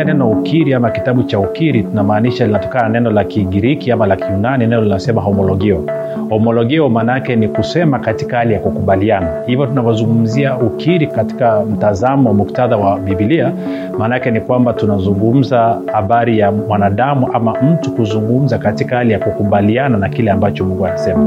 tunapozungumzia 0.04 0.06
neno 0.06 0.30
ukiri 0.32 0.74
ama 0.74 0.89
kitabu 0.92 1.24
cha 1.24 1.39
ukiri 1.39 1.84
tunamaanisha 1.84 2.46
linatokana 2.48 2.84
na 2.84 2.89
neno 2.89 3.12
la 3.12 3.24
kigiriki 3.24 3.92
ama 3.92 4.06
la 4.08 4.16
kiunani 4.16 4.68
neno 4.68 4.82
linasema 4.82 5.22
homologio. 5.22 5.84
Homologio 6.30 6.89
maanaake 6.89 7.36
ni 7.36 7.48
kusema 7.48 8.00
katika 8.00 8.38
hali 8.38 8.54
ya 8.54 8.60
kukubaliana. 8.60 9.28
Hivyo 9.46 9.66
tunavyozungumzia 9.66 10.58
ukiri 10.58 11.08
katika 11.08 11.62
mtazamo 11.66 12.34
muktadha 12.34 12.78
wa 12.78 13.00
bibilia 13.00 13.52
maanaake 13.98 14.32
ni 14.32 14.42
kwamba 14.42 14.74
tunazungumza 14.74 15.78
habari 15.94 16.39
ya 16.39 16.52
mwanadamu 16.52 17.30
ama 17.34 17.54
mtu 17.62 17.92
kuzungumza 17.92 18.58
katika 18.58 18.96
hali 18.98 19.13
ya 19.13 19.20
kukubaliana 19.20 19.98
na 19.98 20.10
kile 20.10 20.32
ambacho 20.32 20.66
mungu 20.66 20.86
anasema. 20.86 21.24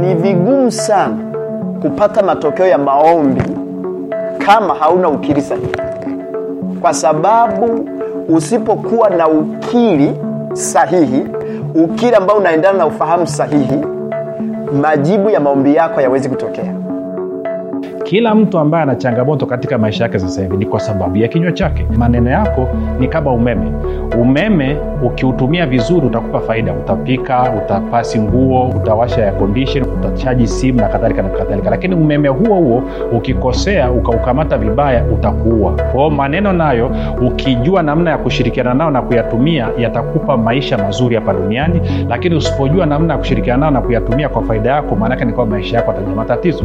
Ni 0.00 0.14
vigumu 0.14 0.70
sana 0.70 1.16
kupata 1.82 2.22
matokeo 2.22 2.66
ya 2.66 2.78
maombi 2.78 3.42
kama 4.46 4.74
hauna 4.74 5.08
ukiri 5.08 5.40
sahihi 5.40 5.89
kwa 6.80 6.94
sababu 6.94 7.88
usipokuwa 8.28 9.10
na 9.10 9.28
ukiri 9.28 10.12
sahihi 10.52 11.26
ukiri 11.84 12.14
ambao 12.14 12.36
unaendana 12.36 12.78
na 12.78 12.86
ufahamu 12.86 13.26
sahihi 13.26 13.78
majibu 14.82 15.30
ya 15.30 15.40
maombi 15.40 15.74
yako 15.74 15.94
hayawezi 15.94 16.28
kutokea 16.28 16.74
kila 18.04 18.34
mtu 18.34 18.58
ambaye 18.58 18.82
ana 18.82 18.94
changamoto 18.96 19.46
katika 19.46 19.78
maisha 19.78 20.04
yake 20.04 20.18
sasa 20.18 20.42
hivi 20.42 20.56
ni 20.56 20.66
kwa 20.66 20.80
sababu 20.80 21.16
ya 21.16 21.28
kinywa 21.28 21.52
chake. 21.52 21.86
Maneno 21.96 22.30
yako 22.30 22.68
ni 23.00 23.08
kama 23.08 23.32
umeme. 23.32 23.72
Umeme 24.20 24.76
ukiutumia 25.02 25.66
vizuri 25.66 26.06
utakupa 26.06 26.40
faida. 26.40 26.72
Utapika 26.72 27.52
utapasi 27.64 28.20
nguo 28.20 28.68
utawasha 28.68 29.22
ya 29.22 29.32
condition 29.32 29.84
utachaji 29.84 30.46
simu 30.46 30.80
na 30.80 30.88
kadhalika 30.88 31.22
na 31.22 31.28
kadhalika. 31.28 31.70
Lakini 31.70 31.94
umeme 31.94 32.28
huo 32.28 32.56
huo 32.56 32.82
ukikosea 33.12 33.90
ukaukamata 33.90 34.58
vibaya 34.58 35.04
utakuua. 35.04 35.72
Kwao 35.72 36.10
maneno 36.10 36.52
nayo 36.52 36.90
ukijua 37.26 37.82
namna 37.82 38.10
ya 38.10 38.18
kushirikiana 38.18 38.74
nao 38.74 38.90
na 38.90 39.02
kuyatumia 39.02 39.68
yatakupa 39.78 40.36
maisha 40.36 40.78
mazuri 40.78 41.14
hapa 41.14 41.32
duniani. 41.32 41.80
Lakini 42.08 42.34
usipojua 42.34 42.86
namna 42.86 43.12
ya 43.14 43.18
kushirikiana 43.18 43.60
nao 43.60 43.70
na 43.70 43.80
kuyatumia 43.80 44.28
kwa 44.28 44.42
faida 44.42 44.70
yako 44.70 44.96
maanake 44.96 45.24
ni 45.24 45.32
kwamba 45.32 45.56
maisha 45.56 45.76
yako 45.76 45.90
ataja 45.90 46.08
matatizo 46.14 46.64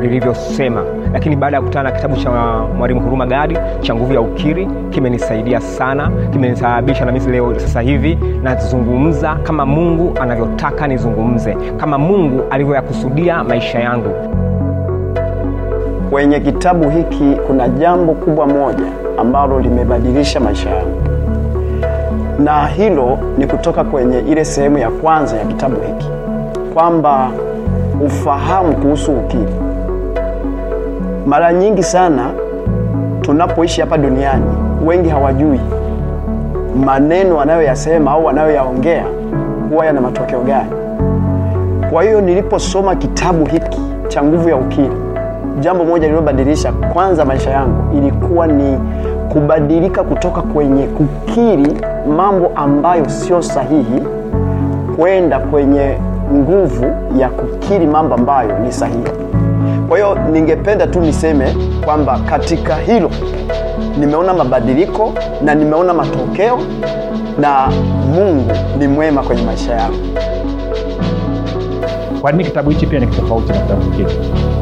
lilivyosema 0.00 0.84
lakini 1.12 1.36
baada 1.36 1.56
ya 1.56 1.60
kukutana 1.60 1.90
na 1.90 1.96
kitabu 1.96 2.16
cha 2.16 2.30
mwalimu 2.76 3.00
huruma 3.00 3.26
gadi 3.26 3.58
cha 3.80 3.94
nguvu 3.94 4.12
ya 4.14 4.20
ukiri 4.20 4.68
kimenisaidia 4.90 5.60
sana 5.60 6.10
kimenisababisha 6.32 7.04
na 7.04 7.12
mimi 7.12 7.32
leo 7.32 7.58
sasa 7.58 7.80
hivi 7.80 8.18
nazungumza 8.42 9.34
kama 9.42 9.66
mungu 9.66 10.18
anavyotaka 10.20 10.86
nizungumze 10.86 11.56
kama 11.76 11.98
mungu 11.98 12.42
alivyoyakusudia 12.50 13.44
maisha 13.44 13.78
yangu. 13.80 14.10
Kwenye 16.10 16.40
kitabu 16.40 16.90
hiki 16.90 17.36
kuna 17.46 17.68
jambo 17.68 18.12
kubwa 18.12 18.46
moja 18.46 18.84
ambalo 19.18 19.60
limebadilisha 19.60 20.40
maisha 20.40 20.70
yangu. 20.70 21.00
Na 22.38 22.66
hilo 22.66 23.18
ni 23.38 23.46
kutoka 23.46 23.84
kwenye 23.84 24.18
ile 24.18 24.44
sehemu 24.44 24.78
ya 24.78 24.90
kwanza 24.90 25.36
ya 25.36 25.44
kitabu 25.44 25.76
hiki 25.80 26.08
kwamba 26.74 27.30
ufahamu 28.06 28.72
kuhusu 28.76 29.12
ukiri 29.12 29.63
mara 31.26 31.52
nyingi 31.52 31.82
sana 31.82 32.30
tunapoishi 33.22 33.80
hapa 33.80 33.98
duniani 33.98 34.44
wengi 34.86 35.08
hawajui 35.08 35.60
maneno 36.84 37.36
wanayoyasema 37.36 38.10
au 38.10 38.24
wanayoyaongea 38.24 39.04
huwa 39.70 39.86
yana 39.86 40.00
matokeo 40.00 40.40
gani. 40.40 40.70
Kwa 41.90 42.02
hiyo 42.02 42.20
niliposoma 42.20 42.94
kitabu 42.96 43.44
hiki 43.44 43.80
cha 44.08 44.22
nguvu 44.22 44.48
ya 44.48 44.56
ukiri 44.56 44.90
jambo 45.60 45.84
moja 45.84 46.04
lililobadilisha 46.06 46.72
kwanza 46.72 47.24
maisha 47.24 47.50
yangu 47.50 47.96
ilikuwa 47.98 48.46
ni 48.46 48.78
kubadilika 49.32 50.02
kutoka 50.02 50.42
kwenye 50.42 50.86
kukiri 50.86 51.72
mambo 52.16 52.50
ambayo 52.56 53.08
sio 53.08 53.42
sahihi 53.42 54.02
kwenda 54.96 55.38
kwenye 55.38 55.94
nguvu 56.32 56.86
ya 57.16 57.28
kukiri 57.28 57.86
mambo 57.86 58.14
ambayo 58.14 58.58
ni 58.58 58.72
sahihi 58.72 59.23
kwa 59.94 59.98
hiyo 60.02 60.18
ningependa 60.32 60.86
tu 60.86 61.00
niseme 61.00 61.54
kwamba 61.84 62.18
katika 62.18 62.76
hilo 62.76 63.10
nimeona 63.98 64.34
mabadiliko 64.34 65.14
na 65.44 65.54
nimeona 65.54 65.94
matokeo 65.94 66.58
na 67.38 67.70
mungu 68.14 68.52
ni 68.78 68.88
mwema 68.88 69.22
kwenye 69.22 69.42
maisha 69.42 69.74
yangu. 69.74 70.18
Kwa 72.20 72.32
nini 72.32 72.44
kitabu 72.44 72.70
hichi 72.70 72.86
pia 72.86 72.98
ni 73.00 73.06
tofauti 73.06 73.52
na 73.52 73.58
kitabu 73.58 73.82
kingine 73.82 74.08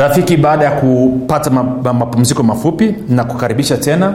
rafiki 0.00 0.36
baada 0.36 0.64
ya 0.64 0.70
kupata 0.70 1.50
ma- 1.50 1.62
ma- 1.84 1.92
mapumziko 1.92 2.42
mafupi 2.42 2.94
na 3.08 3.24
kukaribisha 3.24 3.76
tena 3.76 4.14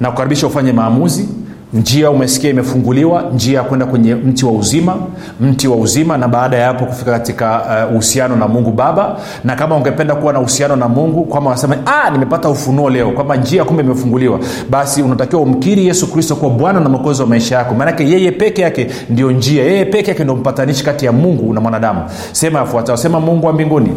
na 0.00 0.10
kukaribisha 0.10 0.46
ufanye 0.46 0.72
maamuzi 0.72 1.28
njia 1.72 2.10
umesikia 2.10 2.50
imefunguliwa 2.50 3.22
njia 3.34 3.58
ya 3.58 3.64
kwenda 3.64 3.86
kwenye 3.86 4.14
mti 4.14 4.44
wa 4.46 4.52
uzima 4.52 4.96
mti 5.40 5.68
wa 5.68 5.76
uzima 5.76 6.16
na 6.16 6.28
baada 6.28 6.56
ya 6.56 6.66
hapo 6.66 6.86
kufika 6.86 7.10
katika 7.10 7.60
uh, 7.86 7.92
uhusiano 7.92 8.36
na 8.36 8.48
mungu 8.48 8.70
baba. 8.70 9.16
Na 9.44 9.56
kama 9.56 9.76
ungependa 9.76 10.14
kuwa 10.14 10.32
na 10.32 10.40
uhusiano 10.40 10.76
na 10.76 10.88
mungu 10.88 11.24
kwama 11.24 11.50
unasema 11.50 11.76
ah, 11.86 12.10
nimepata 12.10 12.48
ufunuo 12.48 12.90
leo. 12.90 13.10
Kwamba 13.10 13.36
njia 13.36 13.64
kumbe 13.64 13.82
imefunguliwa. 13.82 14.40
Basi 14.70 15.02
unatakiwa 15.02 15.42
umkiri 15.42 15.86
yesu 15.86 16.12
kristo 16.12 16.36
kuwa 16.36 16.50
bwana 16.50 16.80
na 16.80 16.88
mwokozi 16.88 17.22
wa 17.22 17.28
maisha 17.28 17.56
yako. 17.58 17.74
Maanake 17.74 18.08
yeye 18.10 18.30
peke 18.32 18.62
yake 18.62 18.86
ndio 19.10 19.30
njia 19.30 19.64
yeye 19.64 19.84
peke 19.84 20.10
yake 20.10 20.22
ndio 20.24 20.36
mpatanishi 20.36 20.84
kati 20.84 21.06
ya 21.06 21.12
mungu 21.12 21.54
na 21.54 21.60
mwanadamu. 21.60 22.00
Sema 22.32 22.58
yafuatao 22.58 22.96
sema 22.96 23.20
mungu 23.20 23.46
wa 23.46 23.52
mbinguni 23.52 23.92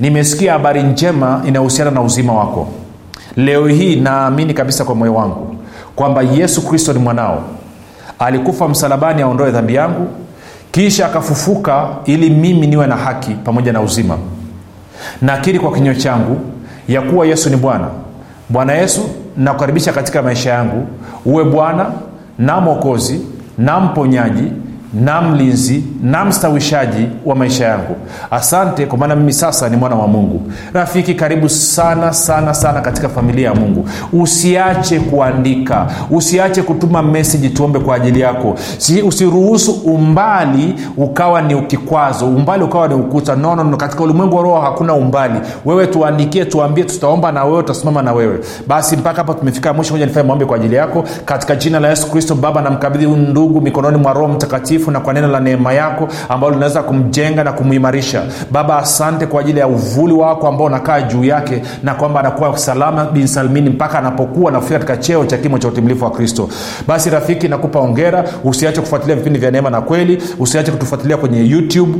nimesikia 0.00 0.52
habari 0.52 0.82
njema 0.82 1.42
inayohusiana 1.48 1.90
na 1.90 2.02
uzima 2.02 2.32
wako. 2.32 2.68
Leo 3.36 3.66
hii 3.66 3.96
naamini 3.96 4.54
kabisa 4.54 4.84
kwa 4.84 4.94
moyo 4.94 5.14
wangu 5.14 5.53
kwamba 5.96 6.22
yesu 6.22 6.62
kristo 6.68 6.92
ni 6.92 6.98
mwanao. 6.98 7.42
Alikufa 8.18 8.68
msalabani 8.68 9.22
aondoe 9.22 9.50
dhambi 9.50 9.74
yangu 9.74 10.08
kisha 10.70 11.06
akafufuka 11.06 11.86
ili 12.04 12.30
mimi 12.30 12.66
niwe 12.66 12.86
na 12.86 12.96
haki 12.96 13.30
pamoja 13.30 13.72
na 13.72 13.80
uzima. 13.80 14.18
Nakiri 15.22 15.58
kwa 15.58 15.72
kinywa 15.72 15.94
changu 15.94 16.40
ya 16.88 17.02
kuwa 17.02 17.26
yesu 17.26 17.50
ni 17.50 17.56
bwana. 17.56 17.86
Bwana 18.48 18.72
yesu 18.72 19.10
nakukaribisha 19.36 19.92
katika 19.92 20.22
maisha 20.22 20.50
yangu. 20.52 20.86
Uwe 21.24 21.44
bwana 21.44 21.86
na 22.38 22.60
mwokozi 22.60 23.20
na 23.58 23.80
mponyaji 23.80 24.52
na 24.94 25.20
mlinzi 25.20 25.84
na 26.02 26.24
mstawishaji 26.24 27.06
wa 27.24 27.34
maisha 27.34 27.64
yangu. 27.64 27.96
Asante 28.30 28.86
kwa 28.86 28.98
maana 28.98 29.16
mimi 29.16 29.32
sasa 29.32 29.68
ni 29.68 29.76
mwana 29.76 29.96
wa 29.96 30.08
mungu. 30.08 30.42
Rafiki 30.72 31.14
karibu 31.14 31.48
sana 31.48 32.12
sana 32.12 32.54
sana 32.54 32.80
katika 32.80 33.08
familia 33.08 33.48
ya 33.48 33.54
mungu. 33.54 33.88
Usiache 34.12 35.00
kuandika. 35.00 35.86
Usiache 36.10 36.62
kutuma 36.62 37.02
meseji 37.02 37.50
tuombe 37.50 37.78
kwa 37.78 37.96
ajili 37.96 38.20
yako. 38.20 38.54
Si, 38.78 39.02
usiruhusu 39.02 39.72
umbali 39.72 40.74
ukawa 40.96 41.42
ni 41.42 41.62
kikwazo 41.62 42.26
umbali 42.26 42.64
ukawa 42.64 42.88
ni 42.88 42.94
ukuta. 42.94 43.36
No, 43.36 43.56
no, 43.56 43.64
no. 43.64 43.76
katika 43.76 44.02
ulimwengu 44.04 44.36
wa 44.36 44.42
roho 44.42 44.60
hakuna 44.60 44.94
umbali. 44.94 45.40
Wewe 45.64 45.86
tuandikie 45.86 46.44
tuambie 46.44 46.84
tutaomba 46.84 47.32
na 47.32 47.44
wewe 47.44 47.62
tutasimama 47.62 48.02
na 48.02 48.12
wewe. 48.12 48.38
Basi 48.66 48.96
mpaka 48.96 49.16
hapa 49.16 49.34
tumefika 49.34 49.72
mwisho. 49.72 49.94
Moja 49.94 50.06
nifanye 50.06 50.26
maombi 50.26 50.44
kwa 50.44 50.56
ajili 50.56 50.76
yako. 50.76 51.04
Katika 51.24 51.56
jina 51.56 51.80
la 51.80 51.88
yesu 51.88 52.10
kristo 52.10 52.34
baba 52.34 52.62
namkabidhi 52.62 53.06
ndugu 53.06 53.60
mikononi 53.60 53.96
mwa 53.98 54.12
roho 54.12 54.28
mtakatifu 54.32 54.83
na 54.90 55.00
kwa 55.00 55.12
neno 55.12 55.28
la 55.28 55.40
neema 55.40 55.72
yako 55.72 56.08
ambalo 56.28 56.52
linaweza 56.54 56.82
kumjenga 56.82 57.44
na 57.44 57.52
kumuimarisha. 57.52 58.22
Baba 58.50 58.78
asante 58.78 59.26
kwa 59.26 59.40
ajili 59.40 59.60
ya 59.60 59.66
uvuli 59.68 60.12
wako 60.14 60.48
ambao 60.48 60.66
unakaa 60.66 61.00
juu 61.00 61.24
yake 61.24 61.62
na 61.82 61.94
kwamba 61.94 62.20
anakuwa 62.20 62.58
salama 62.58 63.04
bin 63.04 63.26
salmini 63.26 63.70
mpaka 63.70 63.98
anapokuwa 63.98 64.52
nafika 64.52 64.74
katika 64.78 64.96
cheo 64.96 65.24
cha 65.24 65.38
kimo 65.38 65.58
cha 65.58 65.68
utimilifu 65.68 66.04
wa 66.04 66.10
kristo. 66.10 66.48
Basi 66.88 67.10
rafiki 67.10 67.48
nakupa 67.48 67.78
ongera 67.80 68.24
usiache 68.44 68.80
kufuatilia 68.80 69.16
vipindi 69.16 69.38
vya 69.38 69.50
neema 69.50 69.70
na 69.70 69.80
kweli. 69.80 70.22
Usiache 70.38 70.70
kutufuatilia 70.72 71.16
kwenye 71.16 71.48
youtube 71.48 71.98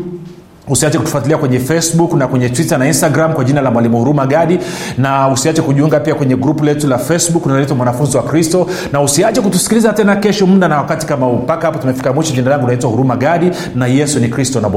usiache 0.68 0.98
kutufuatilia 0.98 1.38
kwenye 1.38 1.60
facebook 1.60 2.12
na 2.12 2.26
kwenye 2.28 2.48
twitter 2.48 2.78
na 2.78 2.86
instagram 2.86 3.32
kwa 3.32 3.44
jina 3.44 3.60
la 3.60 3.70
mwalimu 3.70 3.98
huruma 3.98 4.26
gadi 4.26 4.58
na 4.98 5.28
usiache 5.28 5.62
kujiunga 5.62 6.00
pia 6.00 6.14
kwenye 6.14 6.36
grupu 6.36 6.64
letu 6.64 6.86
la 6.88 6.98
facebook 6.98 7.46
unaloitwa 7.46 7.76
mwanafunzi 7.76 8.16
wa 8.16 8.22
kristo 8.22 8.66
na 8.92 9.00
usiache 9.00 9.40
kutusikiliza 9.40 9.92
tena 9.92 10.16
kesho 10.16 10.46
muda 10.46 10.68
na 10.68 10.76
wakati 10.76 11.06
kama 11.06 11.26
huu. 11.26 11.36
Mpaka 11.36 11.66
hapo 11.66 11.78
tumefika 11.78 12.12
mwisho. 12.12 12.34
Jina 12.34 12.50
langu 12.50 12.66
naitwa 12.66 12.90
huruma 12.90 13.16
gadi 13.16 13.50
na 13.74 13.86
yesu 13.86 14.20
ni 14.20 14.28
kristo 14.28 14.60
na 14.60 14.68